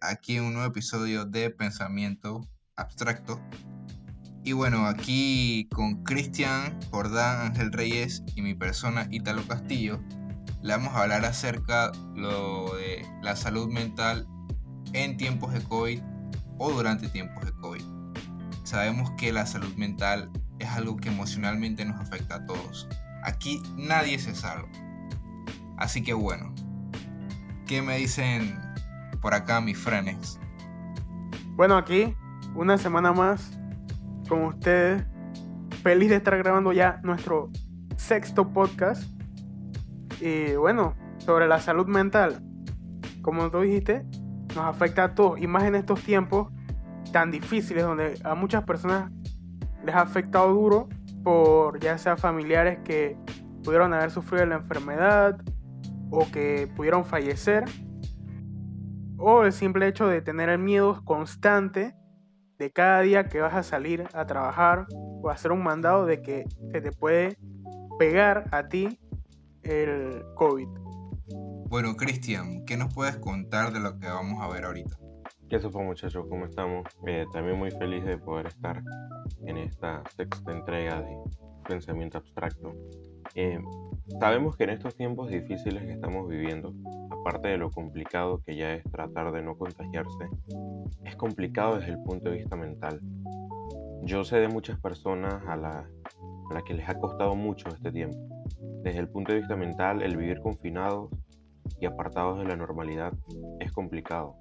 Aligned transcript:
Aquí 0.00 0.38
un 0.38 0.52
nuevo 0.52 0.68
episodio 0.68 1.24
de 1.24 1.50
Pensamiento 1.50 2.48
Abstracto. 2.76 3.40
Y 4.44 4.52
bueno, 4.52 4.86
aquí 4.86 5.68
con 5.74 6.04
Cristian, 6.04 6.78
Jordán, 6.92 7.48
Ángel 7.48 7.72
Reyes 7.72 8.22
y 8.36 8.42
mi 8.42 8.54
persona 8.54 9.08
Ítalo 9.10 9.42
Castillo, 9.48 10.00
le 10.62 10.74
vamos 10.74 10.94
a 10.94 11.02
hablar 11.02 11.24
acerca 11.24 11.90
lo 12.14 12.76
de 12.76 13.04
la 13.20 13.34
salud 13.34 13.68
mental 13.68 14.28
en 14.92 15.16
tiempos 15.16 15.52
de 15.52 15.60
COVID 15.64 16.00
o 16.58 16.70
durante 16.70 17.08
tiempos 17.08 17.44
de 17.44 17.52
COVID. 17.54 17.82
Sabemos 18.62 19.10
que 19.18 19.32
la 19.32 19.44
salud 19.44 19.74
mental 19.74 20.30
es 20.60 20.68
algo 20.68 20.96
que 20.98 21.08
emocionalmente 21.08 21.84
nos 21.84 22.00
afecta 22.00 22.36
a 22.36 22.46
todos. 22.46 22.86
Aquí 23.24 23.60
nadie 23.76 24.20
se 24.20 24.36
salva. 24.36 24.68
Así 25.78 26.00
que 26.00 26.12
bueno, 26.12 26.54
¿qué 27.66 27.82
me 27.82 27.96
dicen 27.96 28.63
por 29.24 29.32
acá 29.32 29.58
mis 29.62 29.78
frenes? 29.78 30.38
Bueno, 31.56 31.78
aquí 31.78 32.14
una 32.54 32.76
semana 32.76 33.14
más 33.14 33.58
con 34.28 34.44
ustedes. 34.44 35.02
Feliz 35.82 36.10
de 36.10 36.16
estar 36.16 36.36
grabando 36.36 36.74
ya 36.74 37.00
nuestro 37.02 37.48
sexto 37.96 38.52
podcast. 38.52 39.02
Y 40.20 40.54
bueno, 40.56 40.94
sobre 41.16 41.48
la 41.48 41.58
salud 41.58 41.86
mental. 41.86 42.42
Como 43.22 43.50
tú 43.50 43.62
dijiste, 43.62 44.04
nos 44.54 44.66
afecta 44.66 45.04
a 45.04 45.14
todos. 45.14 45.40
Y 45.40 45.46
más 45.46 45.62
en 45.64 45.76
estos 45.76 46.02
tiempos 46.02 46.52
tan 47.10 47.30
difíciles 47.30 47.82
donde 47.82 48.20
a 48.24 48.34
muchas 48.34 48.64
personas 48.64 49.10
les 49.86 49.94
ha 49.94 50.02
afectado 50.02 50.52
duro 50.52 50.90
por 51.22 51.80
ya 51.80 51.96
sea 51.96 52.18
familiares 52.18 52.78
que 52.84 53.16
pudieron 53.62 53.94
haber 53.94 54.10
sufrido 54.10 54.44
la 54.44 54.56
enfermedad 54.56 55.40
o 56.10 56.30
que 56.30 56.70
pudieron 56.76 57.06
fallecer 57.06 57.64
o 59.18 59.44
el 59.44 59.52
simple 59.52 59.88
hecho 59.88 60.06
de 60.06 60.22
tener 60.22 60.48
el 60.48 60.58
miedo 60.58 61.04
constante 61.04 61.94
de 62.58 62.70
cada 62.70 63.00
día 63.00 63.28
que 63.28 63.40
vas 63.40 63.54
a 63.54 63.62
salir 63.62 64.04
a 64.14 64.26
trabajar 64.26 64.86
o 64.90 65.30
hacer 65.30 65.52
un 65.52 65.62
mandado 65.62 66.06
de 66.06 66.22
que 66.22 66.44
se 66.72 66.80
te 66.80 66.92
puede 66.92 67.36
pegar 67.98 68.48
a 68.52 68.68
ti 68.68 69.00
el 69.62 70.22
COVID. 70.36 70.68
Bueno, 71.68 71.96
Cristian, 71.96 72.64
¿qué 72.64 72.76
nos 72.76 72.94
puedes 72.94 73.16
contar 73.16 73.72
de 73.72 73.80
lo 73.80 73.98
que 73.98 74.06
vamos 74.06 74.40
a 74.40 74.48
ver 74.48 74.64
ahorita? 74.64 74.96
¿Qué 75.48 75.58
supo 75.58 75.82
muchachos? 75.82 76.26
¿Cómo 76.28 76.44
estamos? 76.44 76.86
Eh, 77.06 77.26
también 77.32 77.58
muy 77.58 77.70
feliz 77.70 78.04
de 78.04 78.18
poder 78.18 78.46
estar 78.46 78.82
en 79.46 79.56
esta 79.56 80.02
sexta 80.16 80.52
entrega 80.52 81.00
de 81.02 81.16
Pensamiento 81.68 82.18
Abstracto. 82.18 82.72
Eh, 83.34 83.58
sabemos 84.20 84.56
que 84.56 84.64
en 84.64 84.70
estos 84.70 84.94
tiempos 84.94 85.30
difíciles 85.30 85.82
que 85.84 85.92
estamos 85.92 86.28
viviendo, 86.28 86.74
aparte 87.10 87.48
de 87.48 87.58
lo 87.58 87.70
complicado 87.70 88.40
que 88.44 88.56
ya 88.56 88.74
es 88.74 88.84
tratar 88.84 89.32
de 89.32 89.42
no 89.42 89.56
contagiarse, 89.56 90.28
es 91.04 91.16
complicado 91.16 91.78
desde 91.78 91.92
el 91.92 92.02
punto 92.02 92.30
de 92.30 92.38
vista 92.38 92.56
mental. 92.56 93.00
Yo 94.02 94.24
sé 94.24 94.36
de 94.36 94.48
muchas 94.48 94.78
personas 94.80 95.42
a 95.46 95.56
las 95.56 95.86
la 96.52 96.62
que 96.62 96.74
les 96.74 96.88
ha 96.88 96.94
costado 96.94 97.34
mucho 97.34 97.68
este 97.68 97.90
tiempo. 97.90 98.18
Desde 98.82 99.00
el 99.00 99.08
punto 99.08 99.32
de 99.32 99.38
vista 99.38 99.56
mental, 99.56 100.02
el 100.02 100.16
vivir 100.16 100.40
confinados 100.40 101.10
y 101.80 101.86
apartados 101.86 102.38
de 102.38 102.44
la 102.44 102.56
normalidad 102.56 103.12
es 103.60 103.72
complicado. 103.72 104.36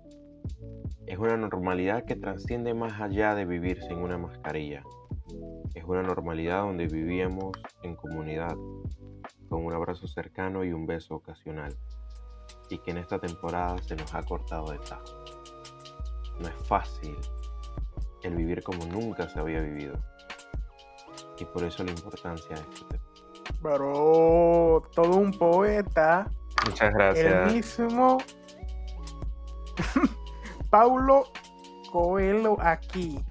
Es 1.07 1.17
una 1.17 1.37
normalidad 1.37 2.03
que 2.05 2.15
trasciende 2.15 2.73
más 2.73 2.99
allá 2.99 3.35
de 3.35 3.45
vivir 3.45 3.81
sin 3.83 3.97
una 3.97 4.17
mascarilla. 4.17 4.83
Es 5.73 5.83
una 5.83 6.03
normalidad 6.03 6.61
donde 6.61 6.87
vivíamos 6.87 7.51
en 7.83 7.95
comunidad, 7.95 8.55
con 9.49 9.65
un 9.65 9.73
abrazo 9.73 10.07
cercano 10.07 10.63
y 10.63 10.73
un 10.73 10.85
beso 10.85 11.15
ocasional, 11.15 11.75
y 12.69 12.77
que 12.79 12.91
en 12.91 12.97
esta 12.97 13.19
temporada 13.19 13.77
se 13.83 13.95
nos 13.95 14.13
ha 14.13 14.23
cortado 14.23 14.71
de 14.71 14.79
tajo. 14.79 15.23
No 16.39 16.47
es 16.47 16.67
fácil 16.67 17.17
el 18.23 18.35
vivir 18.35 18.63
como 18.63 18.85
nunca 18.85 19.27
se 19.29 19.39
había 19.39 19.61
vivido, 19.61 19.97
y 21.39 21.45
por 21.45 21.63
eso 21.63 21.83
la 21.83 21.91
importancia 21.91 22.55
de 22.55 22.61
este 22.61 22.85
tema. 22.85 23.03
Pero 23.61 24.83
todo 24.93 25.17
un 25.17 25.31
poeta. 25.31 26.29
Muchas 26.65 26.93
gracias. 26.93 27.47
El 27.47 27.55
mismo 27.55 28.17
Paulo 30.69 31.25
Coelho 31.91 32.57
aquí. 32.59 33.23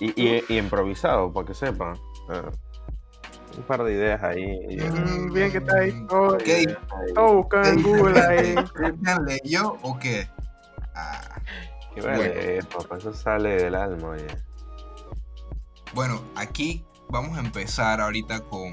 Y, 0.00 0.20
y, 0.20 0.44
y 0.48 0.58
improvisado, 0.58 1.32
para 1.32 1.46
que 1.46 1.54
sepan. 1.54 1.94
Uh, 2.28 2.50
un 3.56 3.62
par 3.64 3.82
de 3.84 3.92
ideas 3.92 4.22
ahí. 4.22 4.58
Mm, 4.76 5.32
bien 5.32 5.50
que 5.50 5.58
está 5.58 5.78
ahí 5.78 6.06
todo, 6.06 6.38
¿Qué? 6.38 6.76
todo 7.14 7.34
buscado 7.34 7.64
en 7.64 7.82
Google 7.82 8.20
ahí. 8.20 8.54
¿Cristian 8.74 9.24
leyó 9.24 9.76
o 9.82 9.98
qué? 9.98 10.28
Ah, 10.94 11.40
Qué 11.94 12.00
vale, 12.02 12.60
papá, 12.64 12.98
eso 12.98 13.12
sale 13.12 13.56
del 13.56 13.74
alma, 13.74 14.10
oye. 14.10 14.26
Bueno, 15.92 16.22
aquí 16.36 16.84
vamos 17.08 17.36
a 17.36 17.40
empezar 17.40 18.00
ahorita 18.00 18.40
con 18.40 18.72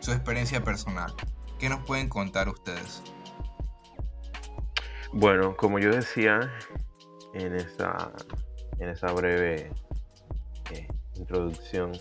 su 0.00 0.12
experiencia 0.12 0.62
personal. 0.64 1.12
¿Qué 1.58 1.68
nos 1.68 1.80
pueden 1.84 2.08
contar 2.08 2.48
ustedes? 2.48 3.02
Bueno, 5.12 5.56
como 5.56 5.78
yo 5.78 5.90
decía 5.90 6.50
en 7.34 7.54
esa, 7.54 8.12
en 8.78 8.88
esa 8.88 9.12
breve 9.12 9.60
eh, 9.62 9.72
introducción, 11.18 11.92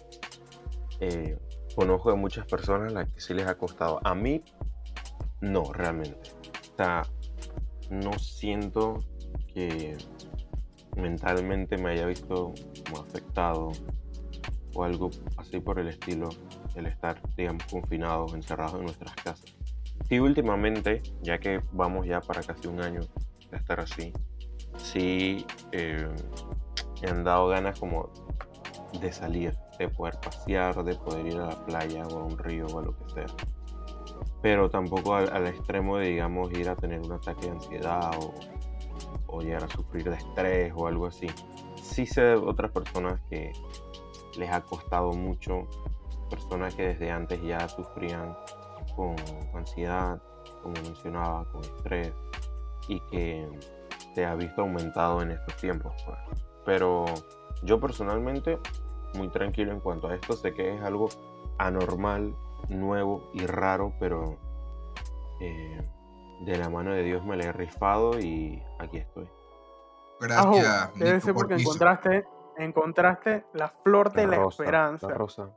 eh, 0.99 1.37
conozco 1.75 2.11
de 2.11 2.17
muchas 2.17 2.45
personas 2.45 2.91
a 2.91 2.95
las 2.95 3.09
que 3.09 3.19
sí 3.19 3.33
les 3.33 3.47
ha 3.47 3.57
costado. 3.57 3.99
A 4.03 4.15
mí, 4.15 4.43
no, 5.41 5.71
realmente. 5.73 6.31
O 6.73 6.75
sea, 6.77 7.03
no 7.89 8.17
siento 8.19 9.03
que 9.53 9.97
mentalmente 10.95 11.77
me 11.77 11.91
haya 11.91 12.05
visto 12.05 12.53
como 12.85 13.01
afectado 13.01 13.71
o 14.73 14.83
algo 14.83 15.09
así 15.37 15.59
por 15.59 15.79
el 15.79 15.87
estilo, 15.87 16.29
el 16.75 16.87
estar, 16.87 17.21
digamos, 17.35 17.63
confinados, 17.65 18.33
encerrados 18.33 18.75
en 18.75 18.83
nuestras 18.83 19.15
casas. 19.15 19.55
Sí, 20.07 20.19
últimamente, 20.19 21.01
ya 21.21 21.39
que 21.39 21.61
vamos 21.71 22.05
ya 22.05 22.21
para 22.21 22.41
casi 22.41 22.67
un 22.67 22.81
año 22.81 23.01
de 23.51 23.57
estar 23.57 23.79
así, 23.79 24.13
sí 24.77 25.45
eh, 25.71 26.07
me 27.01 27.09
han 27.09 27.23
dado 27.23 27.47
ganas 27.47 27.79
como 27.79 28.09
de 28.93 29.11
salir, 29.11 29.57
de 29.77 29.89
poder 29.89 30.19
pasear, 30.19 30.83
de 30.83 30.95
poder 30.95 31.27
ir 31.27 31.37
a 31.37 31.47
la 31.47 31.65
playa 31.65 32.07
o 32.07 32.19
a 32.19 32.23
un 32.23 32.37
río 32.37 32.65
o 32.67 32.79
a 32.79 32.81
lo 32.81 32.97
que 32.97 33.09
sea. 33.13 33.27
Pero 34.41 34.69
tampoco 34.69 35.15
al, 35.15 35.47
extremo 35.47 35.97
de, 35.97 36.09
digamos, 36.09 36.51
ir 36.51 36.69
a 36.69 36.75
tener 36.75 36.99
un 37.01 37.11
ataque 37.11 37.47
de 37.47 37.51
ansiedad 37.51 38.11
o, 38.21 38.33
o 39.27 39.41
llegar 39.41 39.63
a 39.63 39.67
sufrir 39.67 40.09
de 40.09 40.15
estrés 40.15 40.73
o 40.75 40.87
algo 40.87 41.07
así. 41.07 41.27
Sí 41.81 42.05
sé 42.05 42.21
de 42.21 42.35
otras 42.35 42.71
personas 42.71 43.19
que 43.29 43.51
les 44.37 44.51
ha 44.51 44.61
costado 44.61 45.11
mucho, 45.13 45.67
personas 46.29 46.75
que 46.75 46.87
desde 46.87 47.11
antes 47.11 47.41
ya 47.41 47.67
sufrían 47.67 48.35
con 48.95 49.15
ansiedad, 49.53 50.21
como 50.61 50.75
mencionaba, 50.83 51.45
con 51.51 51.61
estrés, 51.61 52.13
y 52.87 52.99
que 53.11 53.47
se 54.13 54.25
ha 54.25 54.35
visto 54.35 54.61
aumentado 54.61 55.21
en 55.21 55.31
estos 55.31 55.55
tiempos. 55.57 55.93
pues. 56.05 56.17
Pero 56.65 57.05
yo 57.63 57.79
personalmente, 57.79 58.59
muy 59.15 59.29
tranquilo 59.29 59.71
en 59.71 59.79
cuanto 59.79 60.07
a 60.07 60.15
esto, 60.15 60.33
sé 60.33 60.53
que 60.53 60.75
es 60.75 60.81
algo 60.81 61.09
anormal, 61.57 62.35
nuevo 62.69 63.29
y 63.33 63.45
raro, 63.45 63.93
pero 63.99 64.37
eh, 65.39 65.81
de 66.41 66.57
la 66.57 66.69
mano 66.69 66.93
de 66.93 67.03
Dios 67.03 67.25
me 67.25 67.35
la 67.37 67.45
he 67.45 67.51
rifado 67.51 68.19
y 68.19 68.61
aquí 68.79 68.97
estoy. 68.97 69.27
Gracias. 70.19 70.65
Ajo, 70.65 70.93
debe 70.97 71.21
ser 71.21 71.33
porque 71.33 71.55
encontraste, 71.55 72.25
encontraste 72.57 73.45
la 73.53 73.69
flor 73.83 74.11
de 74.13 74.27
la, 74.27 74.37
rosa, 74.37 74.63
esperanza. 74.63 75.07
La 75.07 75.13
rosa. 75.13 75.49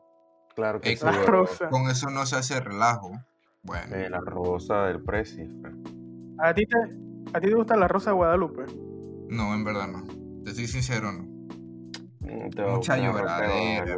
Claro 0.54 0.80
que 0.80 0.92
Eh, 0.92 0.96
sí. 0.96 1.04
La 1.04 1.12
rosa. 1.24 1.68
Con 1.68 1.88
eso 1.88 2.10
no 2.10 2.26
se 2.26 2.36
hace 2.36 2.60
relajo. 2.60 3.10
Bueno, 3.62 3.94
Eh, 3.96 4.08
la 4.10 4.20
rosa 4.20 4.84
del 4.84 5.02
precio. 5.02 5.46
¿A 6.38 6.52
ti, 6.54 6.64
te, 6.66 6.76
¿A 7.36 7.40
ti 7.40 7.48
te 7.48 7.54
gusta 7.54 7.76
la 7.76 7.88
rosa 7.88 8.10
de 8.10 8.16
Guadalupe? 8.16 8.64
no, 9.28 9.54
en 9.54 9.64
verdad 9.64 9.86
no. 9.88 10.04
Te 10.44 10.52
soy 10.52 10.66
sincero, 10.66 11.12
no. 11.12 11.29
Mm, 12.30 12.50
te 12.50 12.62
va 12.62 12.72
a 12.72 12.76
Mucha 12.76 12.96
lloradera. 12.96 13.96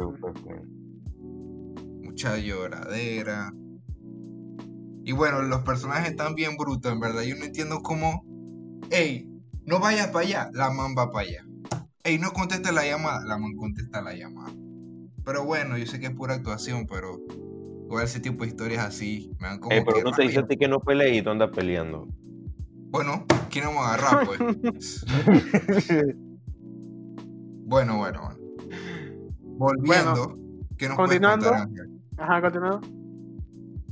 Mucha 2.01 2.37
lloradera. 2.37 3.53
Y 5.05 5.11
bueno, 5.11 5.41
los 5.41 5.61
personajes 5.61 6.11
están 6.11 6.33
bien 6.35 6.55
brutos, 6.57 6.91
en 6.91 6.99
verdad. 6.99 7.23
Yo 7.23 7.35
no 7.35 7.45
entiendo 7.45 7.81
cómo. 7.81 8.25
Ey, 8.89 9.29
no 9.65 9.79
vayas 9.79 10.07
para 10.07 10.25
allá, 10.25 10.49
la 10.53 10.71
man 10.71 10.95
va 10.97 11.11
para 11.11 11.27
allá. 11.27 11.45
Ey, 12.03 12.17
no 12.19 12.31
contesta 12.31 12.71
la 12.71 12.85
llamada, 12.85 13.25
la 13.25 13.37
man 13.37 13.55
contesta 13.55 14.01
la 14.01 14.13
llamada. 14.13 14.53
Pero 15.25 15.45
bueno, 15.45 15.77
yo 15.77 15.85
sé 15.85 15.99
que 15.99 16.07
es 16.07 16.13
pura 16.13 16.35
actuación, 16.35 16.85
pero 16.87 17.19
igual 17.85 18.03
ese 18.03 18.19
tipo 18.19 18.43
de 18.43 18.49
historias 18.49 18.85
así 18.85 19.31
me 19.39 19.47
dan 19.47 19.59
como. 19.59 19.73
Ey, 19.73 19.83
pero 19.85 19.97
que 19.97 20.03
no 20.03 20.11
te 20.11 20.23
dice 20.23 20.39
a 20.39 20.41
rabia. 20.41 20.47
ti 20.47 20.57
que 20.57 20.67
no 20.67 20.79
pelees 20.79 21.17
y 21.17 21.21
tú 21.21 21.29
andas 21.29 21.51
peleando. 21.51 22.07
Bueno, 22.89 23.25
¿quién 23.49 23.65
vamos 23.65 23.85
a 23.85 23.93
agarrar, 23.95 24.25
pues? 24.25 25.05
Bueno, 27.73 27.97
bueno, 27.97 28.21
bueno. 28.21 28.37
Volviendo, 29.57 30.35
¿qué 30.77 30.87
nos 30.87 30.95
puedes 30.95 31.19
continuando. 31.19 31.49
contar? 31.49 31.87
Ajá, 32.19 32.39
continuando. 32.39 32.87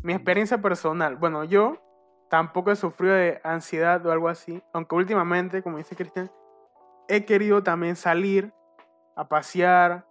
Mi 0.04 0.14
experiencia 0.14 0.62
personal. 0.62 1.16
Bueno, 1.16 1.44
yo 1.46 1.82
tampoco 2.30 2.70
he 2.70 2.76
sufrido 2.76 3.16
de 3.16 3.42
ansiedad 3.44 4.06
o 4.06 4.12
algo 4.12 4.30
así. 4.30 4.62
Aunque 4.72 4.94
últimamente, 4.94 5.64
como 5.64 5.78
dice 5.78 5.96
Cristian, 5.96 6.30
he 7.08 7.26
querido 7.26 7.64
también 7.64 7.96
salir 7.96 8.54
a 9.16 9.28
pasear, 9.28 10.06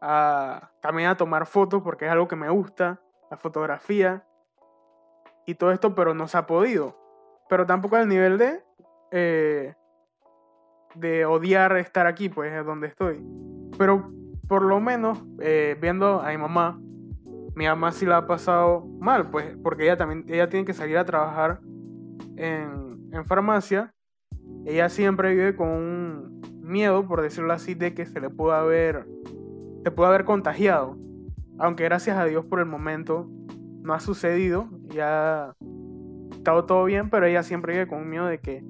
a, 0.00 0.72
también 0.80 1.08
a 1.08 1.16
tomar 1.16 1.46
fotos 1.46 1.80
porque 1.80 2.06
es 2.06 2.10
algo 2.10 2.26
que 2.26 2.34
me 2.34 2.50
gusta, 2.50 3.00
la 3.30 3.36
fotografía 3.36 4.26
y 5.46 5.54
todo 5.54 5.70
esto, 5.70 5.94
pero 5.94 6.12
no 6.12 6.26
se 6.26 6.38
ha 6.38 6.46
podido. 6.48 6.98
Pero 7.48 7.66
tampoco 7.66 7.94
al 7.94 8.08
nivel 8.08 8.36
de, 8.36 8.64
eh, 9.12 9.76
de 10.94 11.24
odiar 11.24 11.76
estar 11.76 12.06
aquí, 12.06 12.28
pues 12.28 12.52
es 12.52 12.64
donde 12.64 12.88
estoy. 12.88 13.24
Pero 13.78 14.10
por 14.48 14.62
lo 14.62 14.80
menos, 14.80 15.22
eh, 15.40 15.76
viendo 15.80 16.20
a 16.20 16.30
mi 16.30 16.38
mamá, 16.38 16.80
mi 17.54 17.66
mamá 17.66 17.92
sí 17.92 18.06
la 18.06 18.18
ha 18.18 18.26
pasado 18.26 18.86
mal, 18.98 19.30
pues, 19.30 19.56
porque 19.62 19.84
ella 19.84 19.96
también, 19.96 20.24
ella 20.28 20.48
tiene 20.48 20.64
que 20.64 20.72
salir 20.72 20.98
a 20.98 21.04
trabajar 21.04 21.60
en, 22.36 23.08
en 23.12 23.24
farmacia. 23.26 23.94
Ella 24.64 24.88
siempre 24.88 25.30
vive 25.30 25.56
con 25.56 25.68
un 25.68 26.42
miedo, 26.60 27.06
por 27.06 27.22
decirlo 27.22 27.52
así, 27.52 27.74
de 27.74 27.94
que 27.94 28.06
se 28.06 28.20
le 28.20 28.30
pueda 28.30 28.60
haber, 28.60 29.06
se 29.84 29.90
pueda 29.90 30.10
haber 30.10 30.24
contagiado. 30.24 30.96
Aunque 31.58 31.84
gracias 31.84 32.16
a 32.16 32.24
Dios 32.24 32.44
por 32.44 32.60
el 32.60 32.66
momento 32.66 33.28
no 33.82 33.94
ha 33.94 34.00
sucedido, 34.00 34.68
ya 34.88 35.50
ha 35.50 35.54
estado 36.32 36.64
todo 36.64 36.84
bien, 36.84 37.10
pero 37.10 37.26
ella 37.26 37.42
siempre 37.42 37.74
vive 37.74 37.86
con 37.86 38.00
un 38.00 38.08
miedo 38.08 38.26
de 38.26 38.38
que 38.38 38.64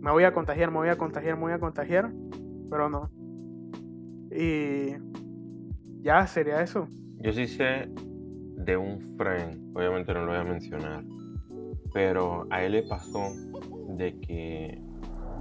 me 0.00 0.10
voy 0.10 0.24
a 0.24 0.32
contagiar, 0.32 0.70
me 0.70 0.78
voy 0.78 0.88
a 0.88 0.96
contagiar, 0.96 1.36
me 1.36 1.42
voy 1.42 1.52
a 1.52 1.58
contagiar, 1.58 2.12
pero 2.70 2.88
no. 2.88 3.10
Y 4.30 4.94
ya 6.02 6.26
sería 6.26 6.62
eso. 6.62 6.88
Yo 7.20 7.32
sí 7.32 7.46
sé 7.46 7.88
de 8.56 8.76
un 8.76 9.00
friend, 9.16 9.76
obviamente 9.76 10.12
no 10.14 10.20
lo 10.20 10.28
voy 10.28 10.36
a 10.36 10.44
mencionar, 10.44 11.04
pero 11.92 12.46
a 12.50 12.62
él 12.62 12.72
le 12.72 12.82
pasó 12.82 13.30
de 13.96 14.18
que 14.20 14.80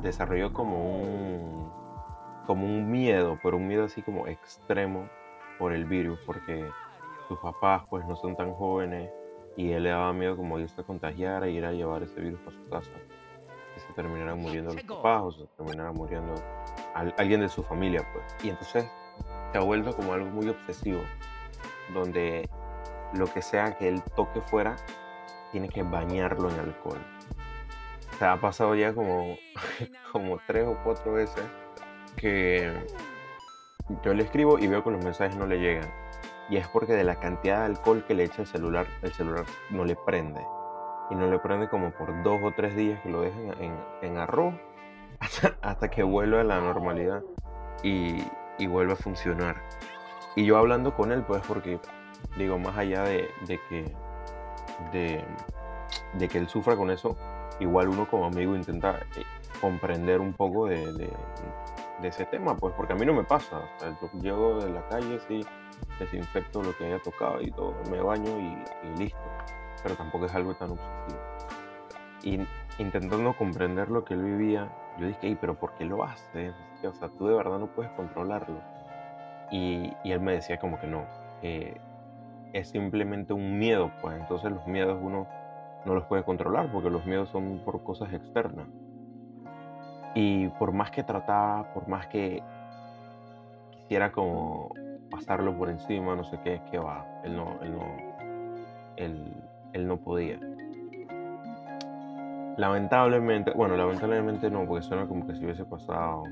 desarrolló 0.01 0.54
como 0.54 1.01
un 1.01 1.68
como 2.45 2.65
un 2.65 2.89
miedo, 2.89 3.38
pero 3.44 3.57
un 3.57 3.68
miedo 3.68 3.83
así 3.83 4.01
como 4.01 4.25
extremo 4.27 5.09
por 5.59 5.74
el 5.74 5.83
virus, 5.86 6.18
porque 6.25 6.65
sus 7.27 7.38
papás 7.39 7.83
pues 7.89 8.06
no 8.07 8.15
son 8.15 8.38
tan 8.38 8.54
jóvenes 8.54 9.12
y 9.57 9.71
él 9.71 9.83
le 9.83 9.89
daba 9.89 10.13
miedo 10.13 10.38
como 10.38 10.57
irse 10.59 10.80
a 10.80 10.83
contagiar 10.86 11.44
e 11.44 11.51
ir 11.51 11.65
a 11.65 11.74
llevar 11.74 12.04
ese 12.04 12.21
virus 12.21 12.39
a 12.48 12.51
su 12.51 12.69
casa. 12.69 12.92
Terminaran 13.97 14.39
muriendo 14.39 14.73
los 14.75 14.83
papás 14.83 15.21
o 15.23 15.31
se 15.31 15.45
terminara 15.57 15.91
muriendo 15.91 16.35
alguien 17.17 17.41
de 17.41 17.49
su 17.49 17.63
familia, 17.63 18.07
pues. 18.13 18.23
Y 18.44 18.49
entonces 18.49 18.85
se 19.51 19.57
ha 19.57 19.61
vuelto 19.61 19.95
como 19.95 20.13
algo 20.13 20.29
muy 20.29 20.47
obsesivo, 20.49 21.01
donde 21.94 22.47
lo 23.13 23.25
que 23.25 23.41
sea 23.41 23.75
que 23.75 23.89
él 23.89 24.03
toque 24.15 24.39
fuera, 24.39 24.75
tiene 25.51 25.67
que 25.67 25.81
bañarlo 25.81 26.49
en 26.51 26.59
alcohol. 26.59 26.99
O 28.13 28.17
sea, 28.19 28.33
ha 28.33 28.39
pasado 28.39 28.75
ya 28.75 28.94
como, 28.94 29.35
como 30.11 30.39
tres 30.45 30.67
o 30.67 30.77
cuatro 30.83 31.13
veces 31.13 31.44
que 32.17 32.71
yo 34.03 34.13
le 34.13 34.23
escribo 34.23 34.59
y 34.59 34.67
veo 34.67 34.83
que 34.83 34.91
los 34.91 35.03
mensajes 35.03 35.35
no 35.35 35.47
le 35.47 35.59
llegan. 35.59 35.91
Y 36.49 36.57
es 36.57 36.67
porque 36.67 36.94
de 36.94 37.03
la 37.03 37.19
cantidad 37.19 37.61
de 37.61 37.65
alcohol 37.65 38.05
que 38.07 38.13
le 38.13 38.25
echa 38.25 38.44
el 38.44 38.47
celular, 38.47 38.85
el 39.01 39.11
celular 39.11 39.45
no 39.71 39.85
le 39.85 39.95
prende. 39.95 40.45
Y 41.09 41.15
no 41.15 41.27
le 41.27 41.39
prende 41.39 41.69
como 41.69 41.92
por 41.92 42.24
dos 42.24 42.39
o 42.44 42.51
tres 42.51 42.75
días 42.75 43.00
que 43.01 43.09
lo 43.09 43.21
dejen 43.21 43.54
en, 43.62 43.74
en 44.01 44.18
arroz 44.18 44.54
hasta, 45.62 45.89
que 45.89 46.04
vuelva 46.04 46.42
a 46.42 46.44
la 46.44 46.59
normalidad 46.59 47.24
y, 47.83 48.24
y 48.57 48.68
vuelve 48.68 48.94
a 48.94 48.95
funcionar. 48.95 49.62
Y 50.36 50.45
yo 50.45 50.57
hablando 50.57 50.94
con 50.94 51.12
él, 51.12 51.24
pues 51.24 51.42
porque, 51.48 51.80
digo, 52.38 52.59
más 52.59 52.77
allá 52.77 53.04
de, 53.04 53.30
de 53.48 53.59
que, 53.69 53.95
de, 54.92 56.27
que 56.27 56.38
él 56.38 56.48
sufra 56.48 56.75
con 56.75 56.92
eso, 56.92 57.18
igual 57.59 57.88
uno 57.88 58.07
como 58.07 58.25
amigo 58.25 58.56
intenta 58.56 59.00
eh, 59.15 59.24
comprender 59.59 60.21
un 60.21 60.33
poco 60.33 60.68
de, 60.68 60.94
de, 60.94 61.09
ese 62.04 62.25
tema, 62.25 62.56
pues 62.56 62.74
porque 62.75 62.94
a 62.94 62.95
mí 62.95 63.06
no 63.06 63.13
me 63.13 63.24
pasa. 63.24 63.62
yo 63.81 64.21
llego 64.21 64.59
de 64.59 64.69
la 64.69 64.88
calle, 64.88 65.19
sí, 65.27 65.44
desinfecto 66.00 66.62
lo 66.62 66.77
que 66.77 66.86
haya 66.86 67.01
tocado 67.01 67.42
y 67.42 67.50
todo, 67.51 67.74
me 67.89 68.00
baño 68.00 68.38
y 68.38 69.00
listo. 69.00 69.36
Pero 69.83 69.95
tampoco 69.95 70.25
es 70.25 70.35
algo 70.35 70.56
tan 70.56 70.71
obsesivo. 70.71 71.19
Y 72.24 72.39
intentando 72.81 73.33
comprender 73.35 73.89
lo 73.89 74.03
que 74.03 74.13
él 74.13 74.24
vivía, 74.24 74.69
yo 74.97 75.07
dije, 75.07 75.38
pero 75.39 75.56
¿por 75.56 75.74
qué 75.75 75.85
lo 75.85 76.03
haces? 76.03 76.53
O 76.83 76.94
sea, 76.94 77.09
tú 77.09 77.27
de 77.27 77.35
verdad 77.35 77.59
no 77.59 77.68
puedes 77.68 77.91
controlarlo. 77.94 78.59
Y, 79.51 79.94
él 80.03 80.19
me 80.19 80.33
decía 80.33 80.57
como 80.57 80.79
que 80.79 80.88
no, 80.88 81.06
es 81.41 82.69
simplemente 82.69 83.33
un 83.33 83.57
miedo, 83.57 83.91
pues 84.01 84.19
entonces 84.19 84.51
los 84.51 84.65
miedos 84.68 85.00
uno 85.01 85.27
no 85.85 85.94
los 85.94 86.06
puede 86.06 86.23
controlar 86.23 86.71
porque 86.71 86.89
los 86.89 87.06
miedos 87.06 87.30
son 87.30 87.62
por 87.63 87.83
cosas 87.83 88.12
externas. 88.13 88.68
Y 90.15 90.47
por 90.50 90.71
más 90.71 90.91
que 90.91 91.03
trataba, 91.03 91.73
por 91.73 91.88
más 91.88 92.07
que 92.07 92.41
quisiera 93.71 94.12
como 94.12 94.71
pasarlo 95.12 95.57
por 95.57 95.69
encima, 95.69 96.15
no 96.15 96.23
sé 96.23 96.39
qué, 96.44 96.62
qué 96.71 96.77
va, 96.77 97.06
él 97.23 97.35
no, 97.35 97.62
él 97.62 97.71
no, 97.71 97.85
él, 98.97 99.46
él 99.73 99.87
no 99.87 99.97
podía. 99.97 100.39
Lamentablemente, 102.57 103.51
bueno, 103.51 103.77
lamentablemente 103.77 104.49
no, 104.49 104.65
porque 104.65 104.83
suena 104.83 105.07
como 105.07 105.27
que 105.27 105.35
si 105.35 105.45
hubiese 105.45 105.63
pasado 105.65 106.23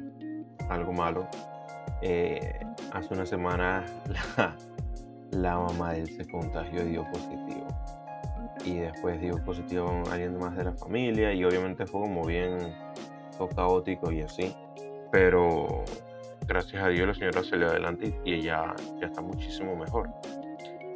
algo 0.70 0.92
malo. 0.92 1.28
Eh, 2.02 2.60
hace 2.92 3.14
una 3.14 3.26
semana 3.26 3.86
la, 5.32 5.58
mamá 5.58 5.94
de 5.94 6.02
él 6.02 6.10
se 6.10 6.30
contagió 6.30 6.82
y 6.84 6.92
dio 6.92 7.06
positivo. 7.12 7.68
Y 8.66 8.78
después 8.78 9.22
dio 9.22 9.44
positivo 9.44 9.88
a 10.10 10.14
alguien 10.14 10.38
más 10.40 10.56
de 10.56 10.64
la 10.64 10.72
familia 10.74 11.32
y 11.34 11.44
obviamente 11.44 11.86
fue 11.86 12.02
como 12.02 12.26
bien 12.26 12.58
caótico 13.56 14.12
y 14.12 14.22
así. 14.22 14.56
Pero 15.12 15.84
gracias 16.48 16.84
a 16.84 16.88
Dios 16.88 17.08
la 17.08 17.14
señora 17.14 17.44
se 17.44 17.58
le 17.58 17.66
adelante 17.66 18.20
y 18.24 18.34
ella 18.34 18.74
ya 19.00 19.08
está 19.08 19.22
muchísimo 19.22 19.76
mejor. 19.76 20.10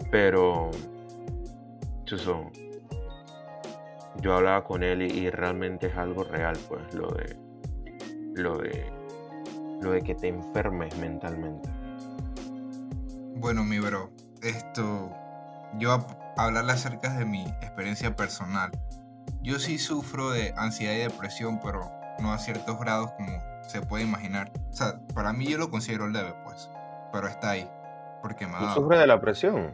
Pero 0.09 0.71
eso, 2.11 2.51
yo 4.21 4.35
hablaba 4.35 4.63
con 4.63 4.83
él 4.83 5.01
y, 5.01 5.29
realmente 5.29 5.87
es 5.87 5.97
algo 5.97 6.23
real, 6.23 6.57
pues, 6.67 6.93
lo 6.93 7.09
de, 7.09 7.37
lo 8.35 8.57
de, 8.57 8.91
lo 9.81 9.91
de 9.91 10.01
que 10.01 10.15
te 10.15 10.27
enfermes 10.27 10.97
mentalmente. 10.97 11.69
Bueno, 13.35 13.63
mi 13.63 13.79
bro, 13.79 14.11
esto, 14.41 15.11
yo 15.77 15.93
a 15.93 16.05
hablarle 16.37 16.73
acerca 16.73 17.13
de 17.17 17.25
mi 17.25 17.43
experiencia 17.61 18.15
personal. 18.15 18.71
Yo 19.41 19.59
sí 19.59 19.77
sufro 19.77 20.31
de 20.31 20.53
ansiedad 20.57 20.93
y 20.93 20.99
depresión, 20.99 21.59
pero 21.63 21.89
no 22.19 22.33
a 22.33 22.37
ciertos 22.37 22.77
grados 22.79 23.11
como 23.11 23.31
se 23.67 23.81
puede 23.81 24.03
imaginar. 24.03 24.51
O 24.69 24.73
sea, 24.73 24.99
para 25.13 25.31
mí 25.31 25.47
yo 25.47 25.57
lo 25.57 25.69
considero 25.69 26.07
leve, 26.09 26.33
pues, 26.43 26.69
pero 27.13 27.27
está 27.27 27.51
ahí. 27.51 27.69
Porque 28.21 28.45
me 28.47 28.57
¿Tú 28.57 28.67
sufres 28.73 28.99
de 28.99 29.07
la 29.07 29.21
presión? 29.21 29.71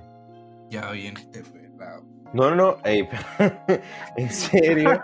Ya 0.70 0.92
viene 0.92 1.20
este 1.20 1.44
no, 2.36 2.50
no, 2.50 2.56
no. 2.56 2.78
en 4.18 4.30
serio. 4.30 5.02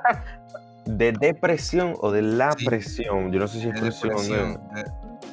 ¿De 0.86 1.14
depresión 1.14 1.96
o 2.02 2.12
de 2.12 2.22
la 2.22 2.54
presión? 2.66 3.32
Yo 3.32 3.40
no 3.40 3.48
sé 3.48 3.62
si 3.62 3.70
es 3.70 3.80
presión. 3.80 4.60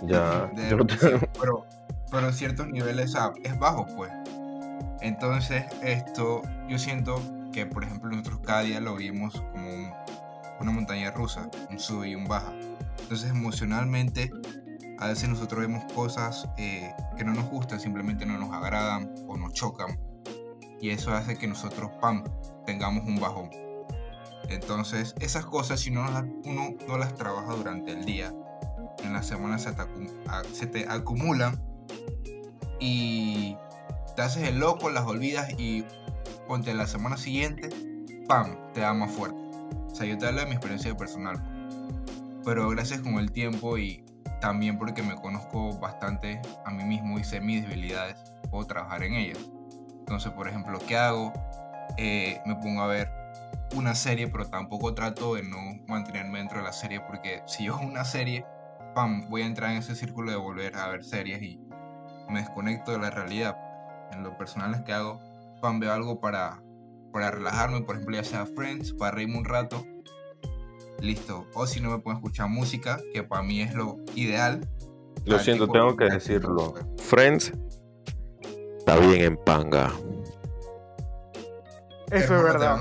ya. 0.02 0.48
pero, 0.54 1.66
pero 2.08 2.26
en 2.26 2.32
ciertos 2.32 2.68
niveles 2.68 3.16
es 3.42 3.58
bajo, 3.58 3.84
pues. 3.96 4.12
Entonces, 5.00 5.64
esto, 5.82 6.42
yo 6.68 6.78
siento 6.78 7.20
que, 7.52 7.66
por 7.66 7.82
ejemplo, 7.82 8.10
nosotros 8.10 8.40
cada 8.44 8.60
día 8.60 8.80
lo 8.80 8.94
vimos 8.94 9.42
como 9.52 9.96
una 10.60 10.70
montaña 10.70 11.10
rusa, 11.10 11.50
un 11.68 11.80
sub 11.80 12.04
y 12.04 12.14
un 12.14 12.28
baja. 12.28 12.52
Entonces, 13.00 13.30
emocionalmente, 13.30 14.30
a 15.00 15.08
veces 15.08 15.28
nosotros 15.28 15.62
vemos 15.62 15.84
cosas 15.94 16.48
eh, 16.58 16.92
que 17.16 17.24
no 17.24 17.32
nos 17.32 17.46
gustan, 17.46 17.80
simplemente 17.80 18.24
no 18.24 18.38
nos 18.38 18.52
agradan 18.52 19.12
o 19.26 19.36
nos 19.36 19.52
chocan 19.52 19.98
y 20.80 20.90
eso 20.90 21.12
hace 21.12 21.36
que 21.36 21.46
nosotros, 21.46 21.90
pam, 22.00 22.24
tengamos 22.66 23.04
un 23.04 23.20
bajón. 23.20 23.50
Entonces, 24.48 25.14
esas 25.20 25.44
cosas, 25.44 25.80
si 25.80 25.90
uno, 25.90 26.06
uno 26.44 26.74
no 26.86 26.98
las 26.98 27.14
trabaja 27.14 27.54
durante 27.54 27.92
el 27.92 28.04
día, 28.04 28.32
en 29.04 29.12
la 29.12 29.22
semana 29.22 29.58
se 29.58 30.66
te, 30.66 30.88
acumulan 30.88 31.60
y 32.80 33.56
te 34.16 34.22
haces 34.22 34.48
el 34.48 34.58
loco, 34.58 34.90
las 34.90 35.06
olvidas 35.06 35.50
y 35.58 35.84
ponte 36.46 36.72
la 36.74 36.86
semana 36.86 37.16
siguiente, 37.16 37.68
pam, 38.26 38.56
te 38.72 38.80
da 38.80 38.94
más 38.94 39.10
fuerte. 39.10 39.38
O 39.90 39.94
sea, 39.94 40.06
yo 40.06 40.16
te 40.18 40.26
hablo 40.26 40.40
de 40.40 40.46
mi 40.46 40.52
experiencia 40.52 40.96
personal. 40.96 41.36
Pero 42.44 42.68
gracias 42.70 43.00
con 43.00 43.14
el 43.14 43.30
tiempo 43.30 43.76
y 43.76 44.04
también 44.40 44.78
porque 44.78 45.02
me 45.02 45.14
conozco 45.16 45.78
bastante 45.78 46.40
a 46.64 46.70
mí 46.70 46.84
mismo 46.84 47.18
y 47.18 47.24
sé 47.24 47.40
mis 47.40 47.62
debilidades, 47.62 48.16
puedo 48.50 48.66
trabajar 48.66 49.02
en 49.02 49.14
ellas. 49.14 49.38
Entonces, 50.08 50.32
por 50.32 50.48
ejemplo, 50.48 50.78
¿qué 50.88 50.96
hago? 50.96 51.34
Eh, 51.98 52.40
me 52.46 52.56
pongo 52.56 52.80
a 52.80 52.86
ver 52.86 53.10
una 53.74 53.94
serie, 53.94 54.26
pero 54.28 54.46
tampoco 54.46 54.94
trato 54.94 55.34
de 55.34 55.42
no 55.42 55.58
mantenerme 55.86 56.38
dentro 56.38 56.58
de 56.58 56.64
la 56.64 56.72
serie, 56.72 57.02
porque 57.02 57.42
si 57.46 57.66
yo 57.66 57.78
una 57.78 58.06
serie, 58.06 58.46
pam, 58.94 59.28
voy 59.28 59.42
a 59.42 59.46
entrar 59.46 59.70
en 59.70 59.76
ese 59.76 59.94
círculo 59.94 60.30
de 60.30 60.38
volver 60.38 60.76
a 60.76 60.88
ver 60.88 61.04
series 61.04 61.42
y 61.42 61.60
me 62.30 62.40
desconecto 62.40 62.92
de 62.92 62.98
la 63.00 63.10
realidad. 63.10 63.58
En 64.10 64.22
lo 64.22 64.34
personal 64.38 64.74
es 64.74 64.80
que 64.80 64.94
hago, 64.94 65.20
pam, 65.60 65.78
veo 65.78 65.92
algo 65.92 66.20
para 66.20 66.62
para 67.12 67.30
relajarme, 67.30 67.82
por 67.82 67.96
ejemplo, 67.96 68.16
ya 68.16 68.24
sea 68.24 68.46
Friends, 68.46 68.94
para 68.94 69.10
reírme 69.10 69.36
un 69.36 69.44
rato. 69.44 69.84
Listo. 71.00 71.46
O 71.54 71.66
si 71.66 71.80
no 71.80 71.90
me 71.90 71.98
puedo 71.98 72.16
escuchar 72.16 72.48
música, 72.48 72.98
que 73.12 73.22
para 73.22 73.42
mí 73.42 73.60
es 73.60 73.74
lo 73.74 73.98
ideal. 74.14 74.66
Lo 75.26 75.38
siento, 75.38 75.68
tengo 75.68 75.96
que 75.96 76.06
decirlo. 76.06 76.74
Friends 76.96 77.52
está 78.88 79.06
bien 79.06 79.20
en 79.22 79.36
panga. 79.36 79.92
Eso 82.10 82.36
es 82.36 82.42
verdad. 82.42 82.78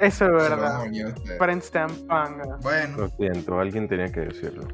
Eso 0.00 0.24
es 0.26 0.32
verdad. 0.32 0.84
ustedes. 0.84 1.38
Friends 1.38 1.70
te 1.70 1.86
panga. 2.08 2.58
Bueno, 2.60 2.96
Lo 2.98 3.08
siento, 3.10 3.58
alguien 3.60 3.88
tenía 3.88 4.10
que 4.10 4.20
decirlo. 4.20 4.66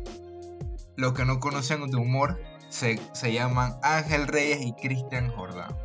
los 0.97 1.13
que 1.13 1.25
no 1.25 1.39
conocen 1.39 1.91
de 1.91 1.97
humor 1.97 2.39
se, 2.71 2.99
se 3.13 3.33
llaman 3.33 3.75
Ángel 3.83 4.27
Reyes 4.27 4.63
y 4.63 4.73
Cristian 4.75 5.31
Jordán. 5.33 5.77